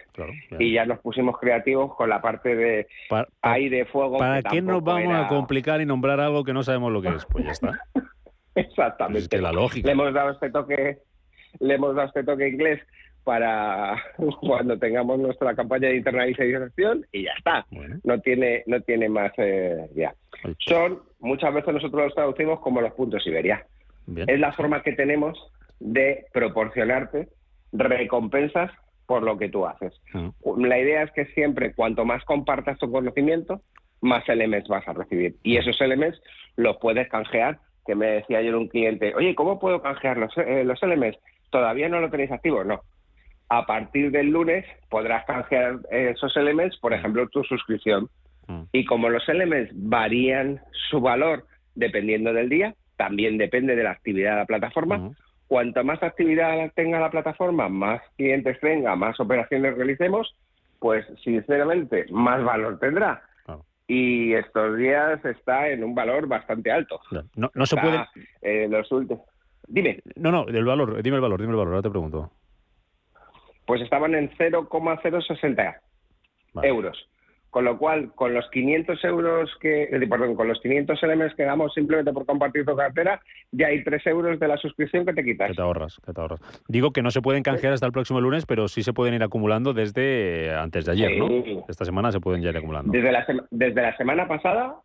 [0.57, 2.87] y ya nos pusimos creativos con la parte de
[3.41, 4.17] aire, fuego.
[4.17, 7.25] ¿Para qué nos vamos a complicar y nombrar algo que no sabemos lo que es?
[7.25, 7.79] Pues ya está.
[8.55, 9.35] Exactamente.
[9.35, 9.85] Es la lógica.
[9.85, 10.97] Le hemos dado este toque,
[11.59, 12.81] le hemos dado este toque inglés
[13.25, 14.01] para
[14.39, 17.65] cuando tengamos nuestra campaña de internalización y ya está.
[18.03, 20.15] No tiene no tiene más eh, ya.
[20.59, 23.65] Son muchas veces nosotros los traducimos como los puntos Iberia.
[24.27, 25.37] Es la forma que tenemos
[25.79, 27.27] de proporcionarte
[27.73, 28.71] recompensas
[29.07, 29.93] por lo que tú haces.
[30.13, 30.31] Ah.
[30.57, 33.61] La idea es que siempre cuanto más compartas tu conocimiento,
[34.01, 35.35] más elements vas a recibir.
[35.43, 36.21] Y esos elements
[36.55, 40.63] los puedes canjear, que me decía ayer un cliente, oye, ¿cómo puedo canjear los, eh,
[40.63, 41.19] los elements?
[41.49, 42.63] ¿Todavía no lo tenéis activo?
[42.63, 42.81] No.
[43.49, 48.09] A partir del lunes podrás canjear esos elements, por ejemplo, tu suscripción.
[48.47, 48.61] Mm.
[48.71, 54.31] Y como los elements varían su valor dependiendo del día, también depende de la actividad
[54.31, 55.11] de la plataforma,
[55.47, 60.33] cuanto más actividad tenga la plataforma, más clientes tenga, más operaciones realicemos,
[60.79, 63.21] pues sinceramente más valor tendrá.
[63.87, 66.99] Y estos días está en un valor bastante alto.
[67.35, 68.03] No, no se puede.
[68.41, 69.23] Eh, los últimos.
[69.67, 69.99] Dime.
[70.15, 72.31] No, no, el valor, dime el valor, dime el valor, ahora te pregunto.
[73.65, 75.81] Pues estaban en 0,060
[76.63, 77.09] euros.
[77.49, 81.73] Con lo cual, con los 500 euros que, perdón, con los 500 LMs que damos
[81.73, 85.47] simplemente por compartir tu cartera, ya hay 3 euros de la suscripción que te quitas.
[85.51, 86.41] Que te ahorras, que te ahorras.
[86.67, 89.23] Digo que no se pueden canjear hasta el próximo lunes, pero sí se pueden ir
[89.23, 91.29] acumulando desde antes de ayer, ¿no?
[91.69, 92.91] Esta semana se pueden ya ir acumulando.
[92.91, 94.75] Desde la, desde la semana pasada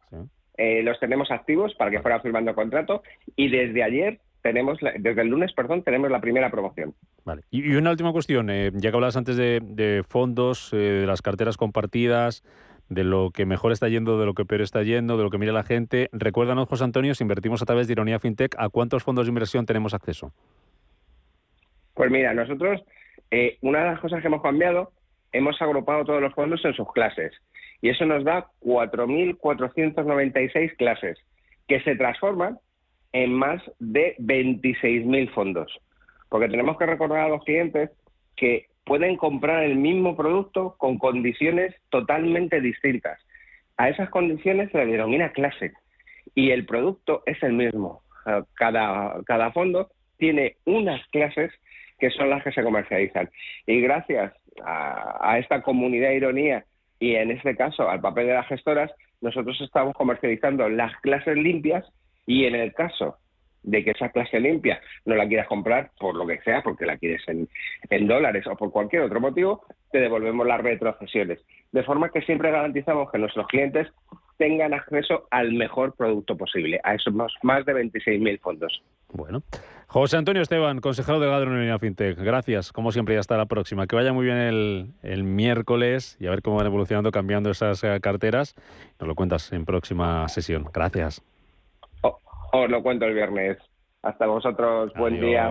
[0.56, 3.02] eh, los tenemos activos para que fuera firmando contrato
[3.34, 6.94] y desde ayer tenemos, desde el lunes, perdón, tenemos la primera promoción.
[7.24, 7.42] Vale.
[7.50, 11.56] Y, una última cuestión, eh, ya que hablabas antes de, fondos, eh, de las carteras
[11.56, 12.42] compartidas,
[12.88, 15.38] de lo que mejor está yendo, de lo que peor está yendo, de lo que
[15.38, 19.04] mira la gente, recuérdanos, José Antonio, si invertimos a través de Ironía FinTech, ¿a cuántos
[19.04, 20.32] fondos de inversión tenemos acceso?
[21.94, 22.82] Pues mira, nosotros,
[23.30, 24.90] eh, una de las cosas que hemos cambiado,
[25.32, 27.32] hemos agrupado todos los fondos en sus clases.
[27.80, 31.16] Y eso nos da 4.496 clases,
[31.68, 32.58] que se transforman
[33.12, 35.80] en más de 26.000 fondos.
[36.28, 37.90] Porque tenemos que recordar a los clientes
[38.36, 43.20] que pueden comprar el mismo producto con condiciones totalmente distintas.
[43.76, 45.72] A esas condiciones se le denomina clase
[46.34, 48.02] y el producto es el mismo.
[48.54, 51.52] Cada, cada fondo tiene unas clases
[51.98, 53.30] que son las que se comercializan.
[53.66, 54.32] Y gracias
[54.64, 56.64] a, a esta comunidad ironía
[56.98, 58.90] y en este caso al papel de las gestoras,
[59.20, 61.84] nosotros estamos comercializando las clases limpias
[62.26, 63.16] y en el caso
[63.62, 66.96] de que esa clase limpia no la quieras comprar por lo que sea, porque la
[66.96, 67.48] quieres en,
[68.06, 71.40] dólares o por cualquier otro motivo, te devolvemos las retrocesiones.
[71.72, 73.88] De forma que siempre garantizamos que nuestros clientes
[74.38, 78.82] tengan acceso al mejor producto posible, a esos más de 26.000 fondos.
[79.12, 79.42] Bueno.
[79.86, 83.88] José Antonio Esteban, consejero de Unidad FinTech, gracias, como siempre, y hasta la próxima.
[83.88, 87.82] Que vaya muy bien el, el miércoles y a ver cómo van evolucionando, cambiando esas
[87.82, 88.54] eh, carteras.
[89.00, 90.68] Nos lo cuentas en próxima sesión.
[90.72, 91.24] Gracias.
[92.52, 93.58] Os lo cuento el viernes.
[94.02, 94.92] Hasta vosotros.
[94.94, 95.50] Buen día.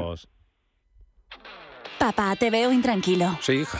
[1.99, 3.37] Papá, te veo intranquilo.
[3.41, 3.79] Sí, hija.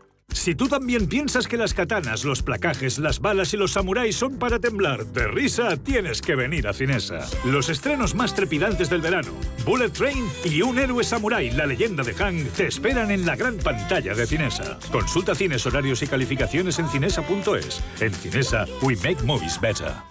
[0.33, 4.37] Si tú también piensas que las katanas, los placajes, las balas y los samuráis son
[4.37, 7.27] para temblar de risa, tienes que venir a Cinesa.
[7.45, 9.31] Los estrenos más trepidantes del verano,
[9.65, 13.57] Bullet Train y Un héroe samurái, la leyenda de Han, te esperan en la gran
[13.57, 14.79] pantalla de Cinesa.
[14.91, 17.81] Consulta cines, horarios y calificaciones en cinesa.es.
[17.99, 20.10] En Cinesa, we make movies better.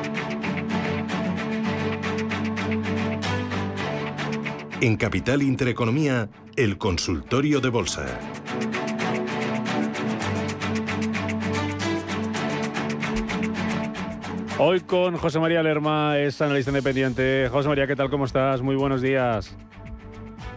[4.81, 8.03] En Capital Intereconomía, el consultorio de bolsa.
[14.57, 17.47] Hoy con José María Lerma, es analista independiente.
[17.51, 18.09] José María, ¿qué tal?
[18.09, 18.63] ¿Cómo estás?
[18.63, 19.55] Muy buenos días.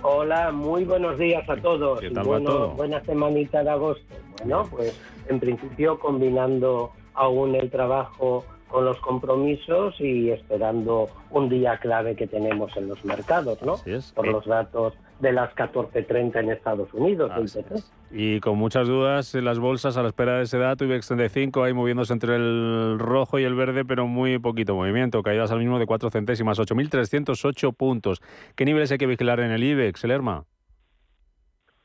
[0.00, 2.00] Hola, muy buenos días a todos.
[2.00, 2.70] ¿Qué tal va todo?
[2.70, 4.14] Buena semanita de agosto.
[4.38, 4.98] Bueno, pues
[5.28, 12.26] en principio combinando aún el trabajo con los compromisos y esperando un día clave que
[12.26, 13.76] tenemos en los mercados, ¿no?
[14.16, 14.32] Por Eh.
[14.32, 17.30] los datos de las 14.30 en Estados Unidos.
[17.44, 17.92] es.
[18.10, 21.62] Y con muchas dudas en las bolsas a la espera de ese dato, IBEX 35
[21.62, 25.22] ahí moviéndose entre el rojo y el verde, pero muy poquito movimiento.
[25.22, 28.22] Caídas al mismo de 4 centésimas, 8.308 puntos.
[28.56, 30.46] ¿Qué niveles hay que vigilar en el IBEX, Lerma?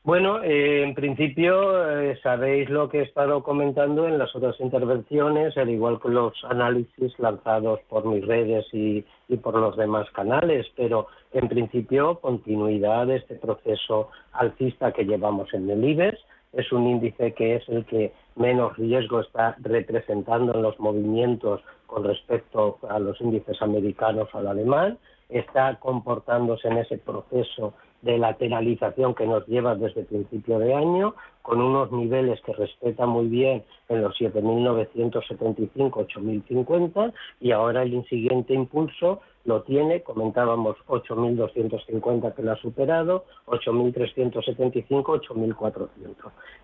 [0.02, 5.54] Bueno, eh, en principio eh, sabéis lo que he estado comentando en las otras intervenciones,
[5.58, 9.04] al igual que los análisis lanzados por mis redes y,
[9.42, 15.68] por los demás canales, pero en principio continuidad de este proceso alcista que llevamos en
[15.68, 16.18] el IBEX.
[16.54, 22.04] Es un índice que es el que menos riesgo está representando en los movimientos con
[22.04, 24.98] respecto a los índices americanos al alemán.
[25.30, 31.60] Está comportándose en ese proceso de lateralización que nos lleva desde principio de año, con
[31.60, 39.20] unos niveles que respeta muy bien en los 7.975, 8.050 y ahora el siguiente impulso
[39.44, 45.88] lo tiene, comentábamos 8.250 que lo ha superado, 8.375, 8.400.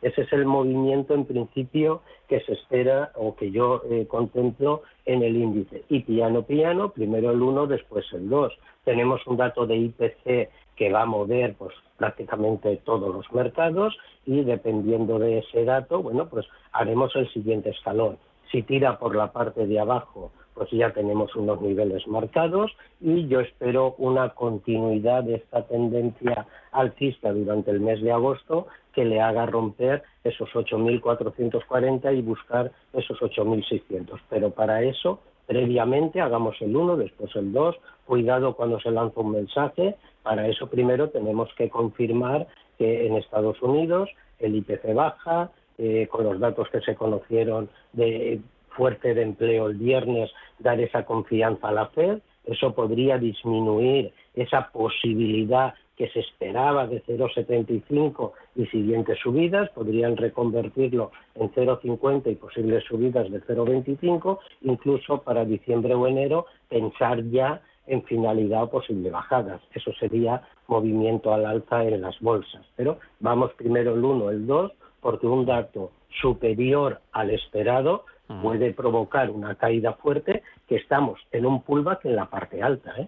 [0.03, 5.22] Ese es el movimiento en principio que se espera o que yo eh, contemplo en
[5.22, 5.85] el índice.
[5.89, 8.53] Y piano piano, primero el 1, después el 2.
[8.85, 13.97] Tenemos un dato de IPC que va a mover pues prácticamente todos los mercados
[14.27, 18.18] y dependiendo de ese dato, bueno, pues haremos el siguiente escalón.
[18.53, 23.41] Si tira por la parte de abajo, pues ya tenemos unos niveles marcados y yo
[23.41, 29.45] espero una continuidad de esta tendencia alcista durante el mes de agosto que le haga
[29.45, 34.19] romper esos 8.440 y buscar esos 8.600.
[34.31, 37.77] Pero para eso, previamente, hagamos el 1, después el 2,
[38.07, 42.47] cuidado cuando se lanza un mensaje, para eso primero tenemos que confirmar
[42.79, 48.41] que en Estados Unidos el IPC baja, eh, con los datos que se conocieron de
[48.77, 54.70] fuerte de empleo el viernes, dar esa confianza a la Fed, eso podría disminuir esa
[54.70, 62.85] posibilidad que se esperaba de 0,75 y siguientes subidas, podrían reconvertirlo en 0,50 y posibles
[62.85, 69.62] subidas de 0,25, incluso para diciembre o enero pensar ya en finalidad o posible bajadas.
[69.72, 72.64] Eso sería movimiento al alza en las bolsas.
[72.77, 78.05] Pero vamos primero el 1, el 2, porque un dato superior al esperado
[78.43, 82.93] puede provocar una caída fuerte que estamos en un pullback en la parte alta.
[82.99, 83.07] ¿eh?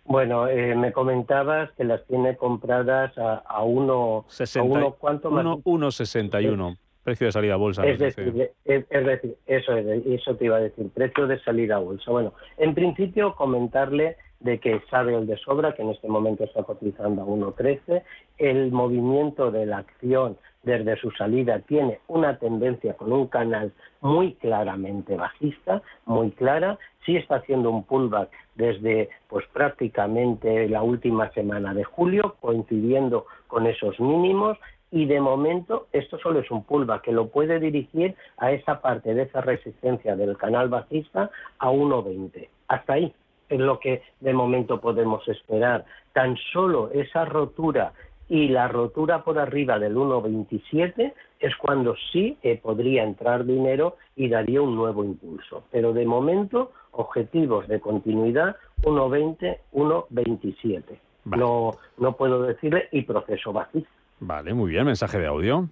[0.04, 5.44] Bueno, eh, me comentabas que las tiene compradas a, a uno, a uno ¿cuánto más?
[5.44, 6.78] 1,61.
[7.02, 7.86] Precio de salida a bolsa.
[7.86, 12.10] Es decir, es, decir eso, eso te iba a decir, precio de salida a bolsa.
[12.10, 16.62] Bueno, en principio comentarle de que sabe el de sobra, que en este momento está
[16.62, 18.02] cotizando a 1,13.
[18.38, 24.34] El movimiento de la acción desde su salida tiene una tendencia con un canal muy
[24.34, 26.78] claramente bajista, muy clara.
[27.04, 33.66] Sí está haciendo un pullback desde pues prácticamente la última semana de julio, coincidiendo con
[33.66, 34.58] esos mínimos.
[34.90, 39.14] Y de momento esto solo es un pullback que lo puede dirigir a esa parte
[39.14, 42.48] de esa resistencia del canal bajista a 1,20.
[42.68, 43.14] Hasta ahí
[43.48, 45.84] es lo que de momento podemos esperar.
[46.12, 47.92] Tan solo esa rotura
[48.28, 54.28] y la rotura por arriba del 1,27 es cuando sí eh, podría entrar dinero y
[54.28, 55.64] daría un nuevo impulso.
[55.70, 60.82] Pero de momento, objetivos de continuidad 1,20, 1,27.
[61.24, 63.90] No, no puedo decirle y proceso bajista.
[64.20, 64.86] Vale, muy bien.
[64.86, 65.68] Mensaje de audio.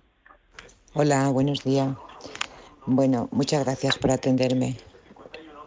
[0.95, 1.97] Hola, buenos días.
[2.87, 4.77] Bueno, muchas gracias por atenderme.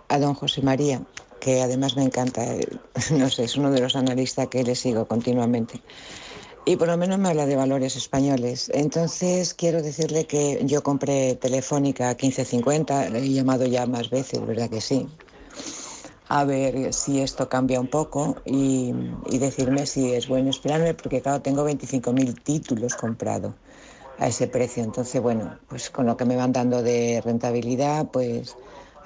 [0.10, 1.02] A don José María,
[1.40, 2.68] que además me encanta, eh,
[3.12, 5.84] no sé, es uno de los analistas que le sigo continuamente.
[6.66, 8.70] Y por lo menos me habla de valores españoles.
[8.74, 14.70] Entonces quiero decirle que yo compré Telefónica 1550, le he llamado ya más veces, ¿verdad
[14.70, 15.10] que sí?
[16.30, 18.94] A ver si esto cambia un poco y,
[19.26, 23.56] y decirme si es bueno esperarme, porque claro, tengo 25.000 títulos comprados
[24.18, 24.84] a ese precio.
[24.84, 28.58] Entonces, bueno, pues con lo que me van dando de rentabilidad, pues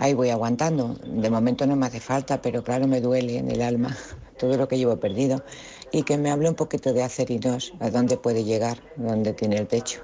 [0.01, 0.95] ahí voy aguantando.
[1.05, 3.95] De momento no me hace falta, pero claro, me duele en el alma
[4.39, 5.43] todo lo que llevo perdido.
[5.91, 9.67] Y que me hable un poquito de acerinos, a dónde puede llegar, dónde tiene el
[9.67, 10.01] techo.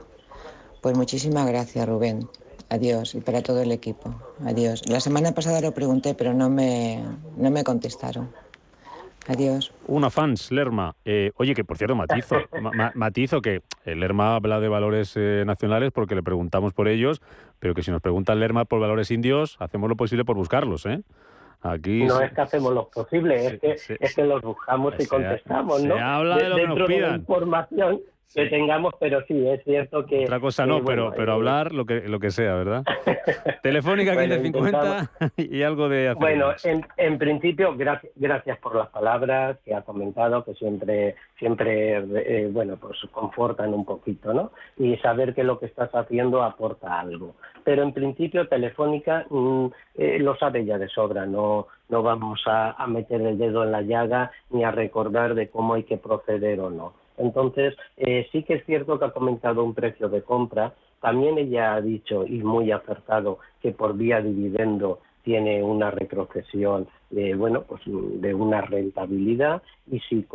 [0.82, 2.30] Pues muchísimas gracias, Rubén.
[2.70, 4.14] Adiós y para todo el equipo.
[4.46, 4.88] Adiós.
[4.88, 7.04] La semana pasada lo pregunté, pero no me,
[7.36, 8.30] no me contestaron.
[9.28, 9.74] Adiós.
[9.88, 10.96] Una fans, Lerma.
[11.04, 12.38] Eh, oye, que por cierto, matizo,
[12.96, 17.22] matizo que el Lerma habla de valores eh, nacionales porque le preguntamos por ellos,
[17.60, 20.86] pero que si nos pregunta el Lerma por valores indios, hacemos lo posible por buscarlos,
[20.86, 21.02] ¿eh?
[21.62, 25.84] Aquí no es que hacemos lo posible, es, que, es que los buscamos y contestamos,
[25.84, 25.96] ¿no?
[25.96, 27.16] Se habla de, lo que nos pidan.
[27.16, 28.02] información
[28.34, 30.24] que tengamos, pero sí, es cierto que...
[30.24, 32.84] Otra cosa no, pero, pero eh, hablar lo que, lo que sea, ¿verdad?
[33.64, 36.14] Telefónica 1550 y algo de...
[36.14, 41.98] Bueno, en, en, principio, gracias, gracias por las palabras que ha comentado, que siempre, siempre
[41.98, 44.52] eh, bueno, pues confortan un poquito, ¿no?
[44.78, 47.36] Y saber que lo que estás haciendo aporta algo.
[47.64, 49.66] Pero en principio, Telefónica mm,
[49.96, 53.72] eh, lo sabe ya de sobra, no, no vamos a, a meter el dedo en
[53.72, 58.44] la llaga ni a recordar de cómo hay que proceder o no entonces, eh, sí
[58.44, 60.74] que es cierto que ha comentado un precio de compra.
[61.02, 67.36] También ella ha dicho, y muy acertado, que por vía dividendo tiene una retrocesión de,
[67.36, 69.62] bueno, pues de una rentabilidad
[69.92, 70.26] y si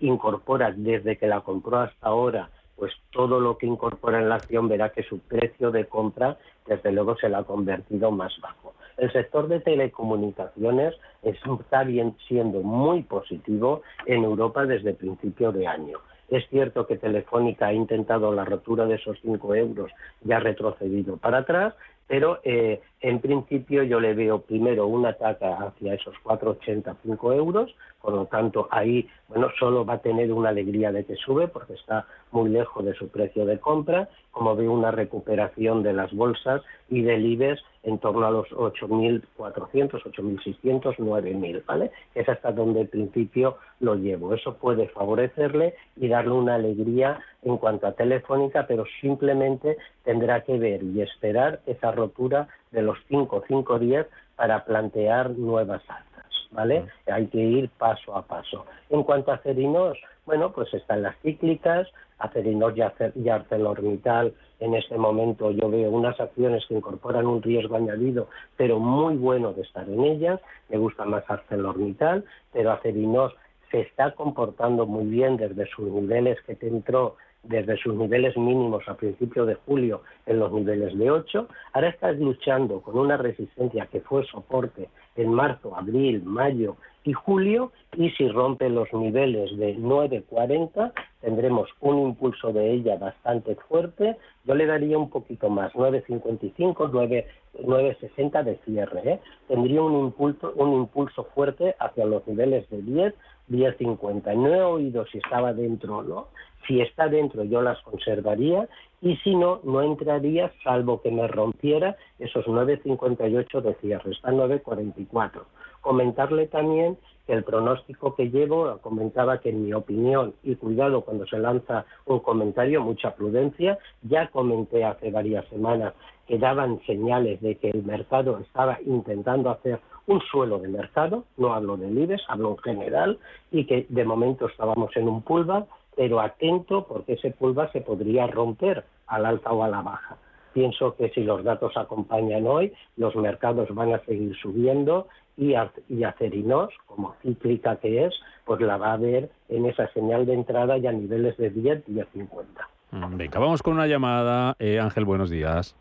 [0.00, 4.68] incorpora desde que la compró hasta ahora pues todo lo que incorpora en la acción
[4.68, 8.74] verá que su precio de compra desde luego se la ha convertido más bajo.
[8.98, 15.98] El sector de telecomunicaciones está bien siendo muy positivo en Europa desde principio de año.
[16.28, 19.90] Es cierto que Telefónica ha intentado la rotura de esos 5 euros
[20.24, 21.74] y ha retrocedido para atrás,
[22.06, 28.12] pero eh, en principio yo le veo primero un ataque hacia esos 4,85 euros, por
[28.12, 32.06] lo tanto ahí bueno solo va a tener una alegría de que sube porque está
[32.32, 37.02] muy lejos de su precio de compra, como veo una recuperación de las bolsas y
[37.02, 41.90] del IBEX en torno a los 8.400, 8.600, 9.000, ¿vale?
[42.14, 44.34] Es hasta donde en principio lo llevo.
[44.34, 50.58] Eso puede favorecerle y darle una alegría en cuanto a Telefónica, pero simplemente tendrá que
[50.58, 54.06] ver y esperar esa rotura de los 5, 5 días
[54.36, 56.86] para plantear nuevas altas, ¿vale?
[57.06, 58.66] Hay que ir paso a paso.
[58.90, 61.88] En cuanto a Cerinos, bueno, pues están las cíclicas,
[62.18, 68.28] Acerinos y ArcelorMittal en este momento yo veo unas acciones que incorporan un riesgo añadido,
[68.56, 70.40] pero muy bueno de estar en ellas.
[70.68, 73.32] Me gusta más ArcelorMittal, pero Acerinos
[73.70, 78.94] se está comportando muy bien desde sus niveles que entró desde sus niveles mínimos a
[78.94, 84.00] principios de julio en los niveles de 8, ahora está luchando con una resistencia que
[84.00, 90.92] fue soporte en marzo, abril, mayo y julio y si rompe los niveles de 9.40
[91.20, 94.16] tendremos un impulso de ella bastante fuerte.
[94.44, 97.24] Yo le daría un poquito más, 9.55,
[97.54, 99.12] 9.60 de cierre.
[99.12, 99.20] ¿eh?
[99.48, 103.14] Tendría un impulso, un impulso fuerte hacia los niveles de 10,
[103.50, 104.36] 10.50.
[104.36, 106.28] No he oído si estaba dentro o no.
[106.66, 108.68] Si está dentro yo las conservaría
[109.00, 114.10] y si no, no entraría salvo que me rompiera esos 9.58 de cierre.
[114.10, 115.42] Está 9.44.
[115.80, 121.26] Comentarle también que el pronóstico que llevo comentaba que en mi opinión, y cuidado cuando
[121.26, 125.94] se lanza un comentario, mucha prudencia, ya comenté hace varias semanas
[126.26, 131.52] que daban señales de que el mercado estaba intentando hacer un suelo de mercado, no
[131.52, 133.18] hablo de IBEX, hablo en general,
[133.52, 135.66] y que de momento estábamos en un pullback,
[135.98, 140.16] pero atento porque ese pullback se podría romper al alta o a la baja.
[140.52, 145.54] Pienso que si los datos acompañan hoy, los mercados van a seguir subiendo y,
[145.88, 150.34] y Acerinos, como cíclica que es, pues la va a ver en esa señal de
[150.34, 152.68] entrada y a niveles de 10, 10, 50.
[153.16, 154.54] Venga, vamos con una llamada.
[154.60, 155.74] Eh, Ángel, buenos días.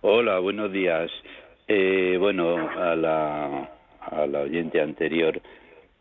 [0.00, 1.10] Hola, buenos días.
[1.68, 5.38] Eh, bueno, a la, a la oyente anterior,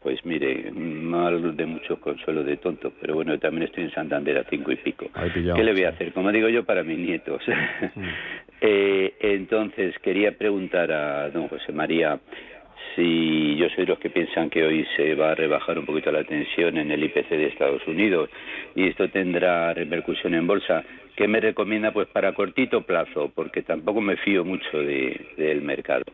[0.01, 4.43] pues mire, mal de mucho consuelo de tonto, pero bueno, también estoy en Santander a
[4.49, 5.07] cinco y pico.
[5.33, 6.13] ¿Qué le voy a hacer?
[6.13, 7.41] Como digo yo, para mis nietos.
[7.95, 8.03] Mm.
[8.61, 12.19] eh, entonces, quería preguntar a don José María
[12.95, 16.11] si yo soy de los que piensan que hoy se va a rebajar un poquito
[16.11, 18.29] la tensión en el IPC de Estados Unidos
[18.75, 20.83] y esto tendrá repercusión en bolsa.
[21.19, 21.91] ¿Qué me recomienda?
[21.91, 26.05] Pues para cortito plazo, porque tampoco me fío mucho del mercado.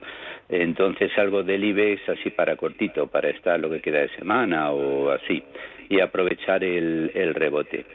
[0.50, 5.12] Entonces algo del IBEX así para cortito, para estar lo que queda de semana o
[5.12, 5.44] así,
[5.90, 7.86] y aprovechar el, el rebote.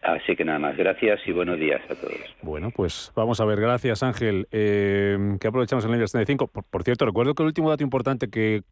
[0.00, 2.20] Así que nada más, gracias y buenos días a todos.
[2.42, 4.46] Bueno, pues vamos a ver, gracias Ángel.
[4.52, 6.46] Eh, ¿Qué aprovechamos el IBEX 35?
[6.46, 8.62] Por, por, cierto, recuerdo que el último dato importante que,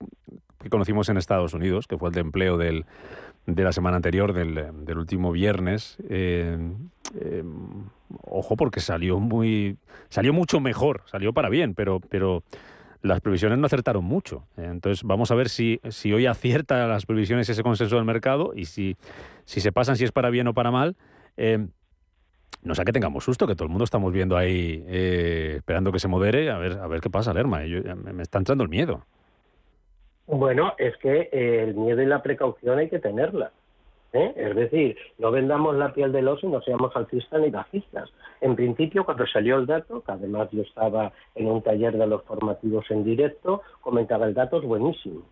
[0.63, 2.85] que, conocimos en Estados Unidos, que fue el de empleo del,
[3.47, 6.59] de la semana anterior, del, del último viernes, eh,
[7.21, 7.45] eh,
[8.25, 9.79] ojo porque salió muy,
[10.09, 12.43] salió mucho mejor, salió para bien, pero, pero
[13.03, 14.45] las previsiones no acertaron mucho.
[14.57, 18.65] Entonces vamos a ver si, si hoy acierta las previsiones ese consenso del mercado y
[18.65, 18.97] si,
[19.45, 20.97] si se pasan, si es para bien o para mal.
[21.37, 21.69] Eh,
[22.63, 26.09] no sea que tengamos susto, que todo el mundo estamos viendo ahí esperando que se
[26.09, 27.65] modere, a ver, a ver qué pasa, Lerma.
[27.65, 29.07] Yo, me está entrando el miedo.
[30.27, 33.53] Bueno, es que eh, el miedo y la precaución hay que tenerla.
[34.13, 34.33] ¿eh?
[34.37, 38.11] Es decir, no vendamos la piel del oso y no seamos alcistas ni bajistas.
[38.41, 42.23] En principio, cuando salió el dato, que además yo estaba en un taller de los
[42.25, 45.23] formativos en directo, comentaba el dato es buenísimo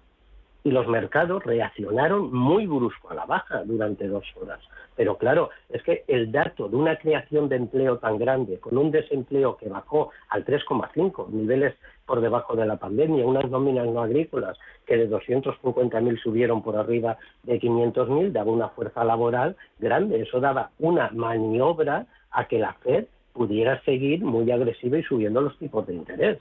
[0.64, 4.60] y los mercados reaccionaron muy brusco a la baja durante dos horas.
[4.96, 8.90] Pero claro, es que el dato de una creación de empleo tan grande, con un
[8.90, 11.74] desempleo que bajó al 3,5, niveles
[12.06, 14.56] por debajo de la pandemia, unas nóminas no agrícolas
[14.86, 20.22] que de 250.000 subieron por arriba de 500.000, daba una fuerza laboral grande.
[20.22, 25.58] Eso daba una maniobra a que la Fed pudiera seguir muy agresiva y subiendo los
[25.58, 26.38] tipos de interés.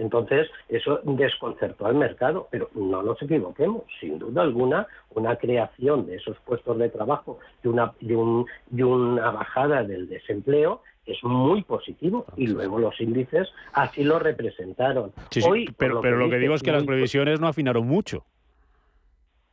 [0.00, 6.16] Entonces, eso desconcertó al mercado, pero no nos equivoquemos, sin duda alguna, una creación de
[6.16, 11.62] esos puestos de trabajo y una, y un, y una bajada del desempleo es muy
[11.64, 15.12] positivo y luego los índices así lo representaron.
[15.30, 17.46] Sí, sí, Hoy, pero, lo, pero que lo que digo es que las previsiones no
[17.46, 18.24] afinaron mucho.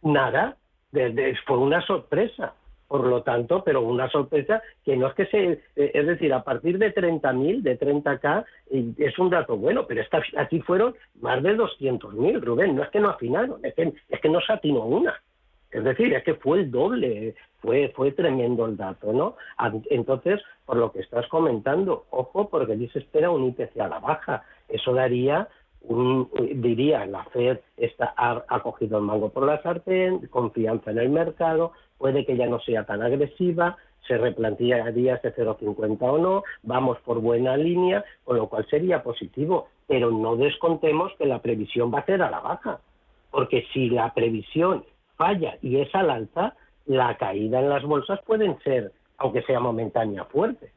[0.02, 0.56] Nada,
[1.46, 2.54] fue una sorpresa.
[2.88, 6.44] Por lo tanto, pero una sorpresa que no es que se, eh, es decir, a
[6.44, 8.46] partir de 30.000, de 30K,
[8.98, 13.02] es un dato bueno, pero esta, aquí fueron más de 200.000, Rubén, no es que
[13.02, 15.22] no afinaron, es que, es que no se atinó una.
[15.70, 19.36] Es decir, es que fue el doble, fue, fue tremendo el dato, ¿no?
[19.90, 24.00] Entonces, por lo que estás comentando, ojo, porque aquí se espera un IPC a la
[24.00, 24.44] baja.
[24.70, 25.50] Eso daría
[25.82, 31.10] un, diría, la Fed está, ha, cogido el mango por la sartén, confianza en el
[31.10, 33.78] mercado, puede que ya no sea tan agresiva,
[34.08, 39.68] se replantearía ese 0,50 o no, vamos por buena línea, con lo cual sería positivo,
[39.88, 42.80] pero no descontemos que la previsión va a ser a la baja,
[43.32, 44.86] porque si la previsión
[45.16, 50.24] falla y es al alza, la caída en las bolsas pueden ser, aunque sea momentánea,
[50.26, 50.72] fuerte.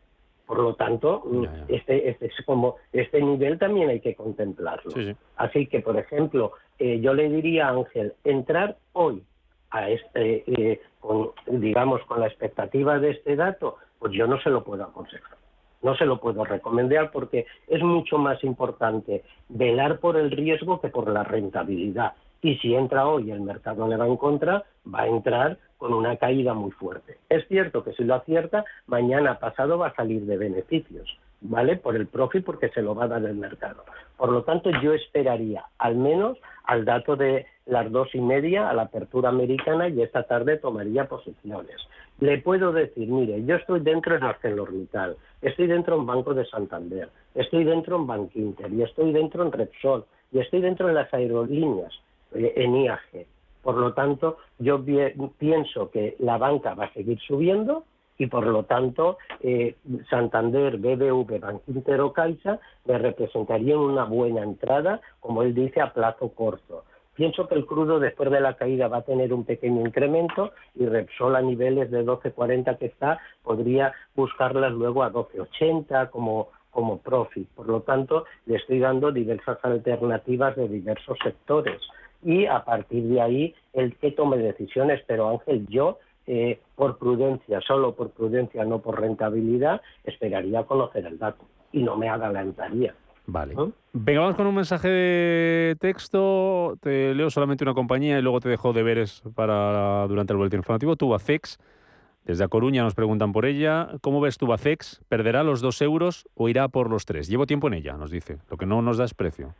[0.46, 1.64] Por lo tanto, ya, ya.
[1.68, 4.90] Este, este, como, este nivel también hay que contemplarlo.
[4.90, 5.16] Sí, sí.
[5.36, 9.22] Así que, por ejemplo, eh, yo le diría a Ángel, entrar hoy
[9.70, 14.50] a este, eh, con, digamos, con la expectativa de este dato, pues yo no se
[14.50, 15.38] lo puedo aconsejar.
[15.82, 20.88] No se lo puedo recomendar porque es mucho más importante velar por el riesgo que
[20.88, 22.12] por la rentabilidad.
[22.42, 26.16] Y si entra hoy el mercado le va en contra, va a entrar con una
[26.16, 27.18] caída muy fuerte.
[27.28, 31.76] Es cierto que si lo acierta, mañana pasado va a salir de beneficios, ¿vale?
[31.76, 33.84] Por el profit porque se lo va a dar el mercado.
[34.16, 38.74] Por lo tanto, yo esperaría al menos al dato de las dos y media a
[38.74, 41.76] la apertura americana y esta tarde tomaría posiciones.
[42.18, 47.08] Le puedo decir, mire, yo estoy dentro en ArcelorMittal, estoy dentro en Banco de Santander,
[47.34, 51.92] estoy dentro en Bankinter y estoy dentro en Repsol y estoy dentro en las aerolíneas,
[52.34, 53.26] eh, en IAG.
[53.62, 54.82] Por lo tanto, yo
[55.38, 57.84] pienso que la banca va a seguir subiendo
[58.18, 59.76] y por lo tanto eh,
[60.10, 66.28] Santander, BBV, Bankinter o Caixa me representarían una buena entrada, como él dice, a plazo
[66.30, 66.84] corto.
[67.20, 70.86] Pienso que el crudo después de la caída va a tener un pequeño incremento y
[70.86, 77.46] Repsol a niveles de 12.40 que está podría buscarlas luego a 12.80 como como profit.
[77.50, 81.82] Por lo tanto, le estoy dando diversas alternativas de diversos sectores
[82.22, 85.02] y a partir de ahí el que tome decisiones.
[85.06, 91.18] Pero Ángel, yo eh, por prudencia, solo por prudencia, no por rentabilidad, esperaría conocer el
[91.18, 92.94] dato y no me adelantaría.
[93.32, 93.54] Vale.
[93.92, 96.76] Venga, vamos con un mensaje de texto.
[96.80, 100.96] Te leo solamente una compañía y luego te dejo deberes para durante el boletín informativo.
[100.96, 101.58] Tubacex,
[102.24, 103.88] desde A Coruña nos preguntan por ella.
[104.00, 105.02] ¿Cómo ves Tubacex?
[105.08, 107.28] ¿Perderá los dos euros o irá por los tres?
[107.28, 108.38] Llevo tiempo en ella, nos dice.
[108.50, 109.54] Lo que no nos da es precio.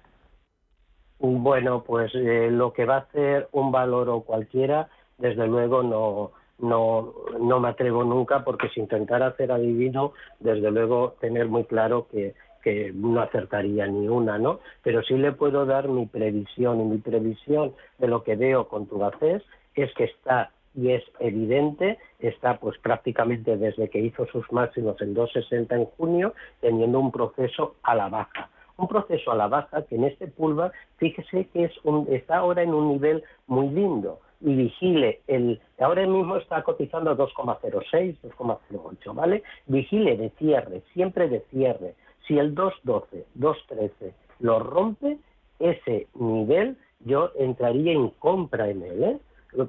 [1.21, 6.33] Bueno, pues eh, lo que va a hacer un valor o cualquiera, desde luego no,
[6.59, 12.09] no, no me atrevo nunca porque si intentara hacer adivino, desde luego tener muy claro
[12.11, 14.61] que que no acertaría ni una, ¿no?
[14.83, 18.87] Pero sí le puedo dar mi previsión y mi previsión de lo que veo con
[18.87, 19.43] Tubacés
[19.75, 25.15] es que está y es evidente, está pues prácticamente desde que hizo sus máximos en
[25.15, 28.51] 2.60 en junio, teniendo un proceso a la baja.
[28.77, 32.63] Un proceso a la baja que en este pulva, fíjese que es un, está ahora
[32.63, 39.43] en un nivel muy lindo y vigile el ahora mismo está cotizando 2,06, 2,08, ¿vale?
[39.67, 41.95] Vigile de cierre, siempre de cierre.
[42.31, 45.19] Si el 2.12, 2.13 lo rompe,
[45.59, 49.19] ese nivel yo entraría en compra en él, ¿eh?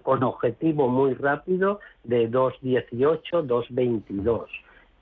[0.03, 4.45] con objetivo muy rápido de 2.18, 2.22.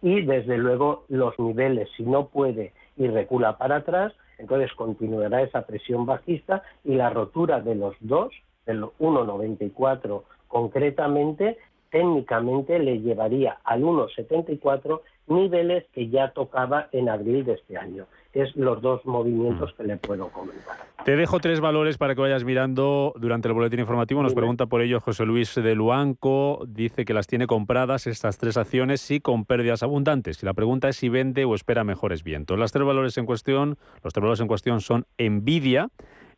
[0.01, 5.63] Y desde luego los niveles, si no puede y recula para atrás, entonces continuará esa
[5.63, 8.31] presión bajista y la rotura de los dos,
[8.65, 11.57] del 1.94 concretamente,
[11.91, 18.05] técnicamente le llevaría al 1.74 niveles que ya tocaba en abril de este año.
[18.33, 19.77] Es los dos movimientos mm.
[19.77, 20.77] que le puedo comentar.
[21.05, 24.21] Te dejo tres valores para que vayas mirando durante el boletín informativo.
[24.21, 26.63] Nos pregunta por ello José Luis de Luanco.
[26.67, 30.43] Dice que las tiene compradas estas tres acciones y con pérdidas abundantes.
[30.43, 32.59] Y la pregunta es si vende o espera mejores vientos.
[32.59, 35.89] Las tres valores en cuestión, los tres valores en cuestión son Nvidia.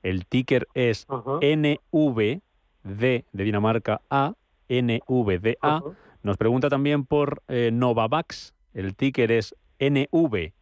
[0.04, 2.42] El ticker es NVD
[2.84, 4.34] de Dinamarca A,
[4.70, 5.84] NVDA.
[6.24, 8.54] Nos pregunta también por eh, Novavax.
[8.74, 10.54] El ticker es NVAX,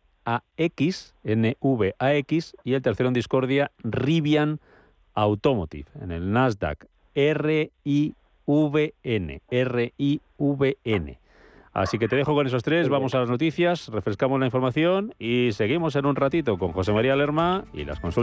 [1.23, 2.55] NVAX.
[2.63, 4.59] Y el tercero en discordia, Rivian
[5.13, 5.89] Automotive.
[6.01, 6.85] En el Nasdaq,
[7.15, 8.13] RIVN,
[9.49, 11.17] RIVN.
[11.71, 15.51] Así que te dejo con esos tres, vamos a las noticias, refrescamos la información y
[15.51, 18.17] seguimos en un ratito con José María Lerma y las consultas.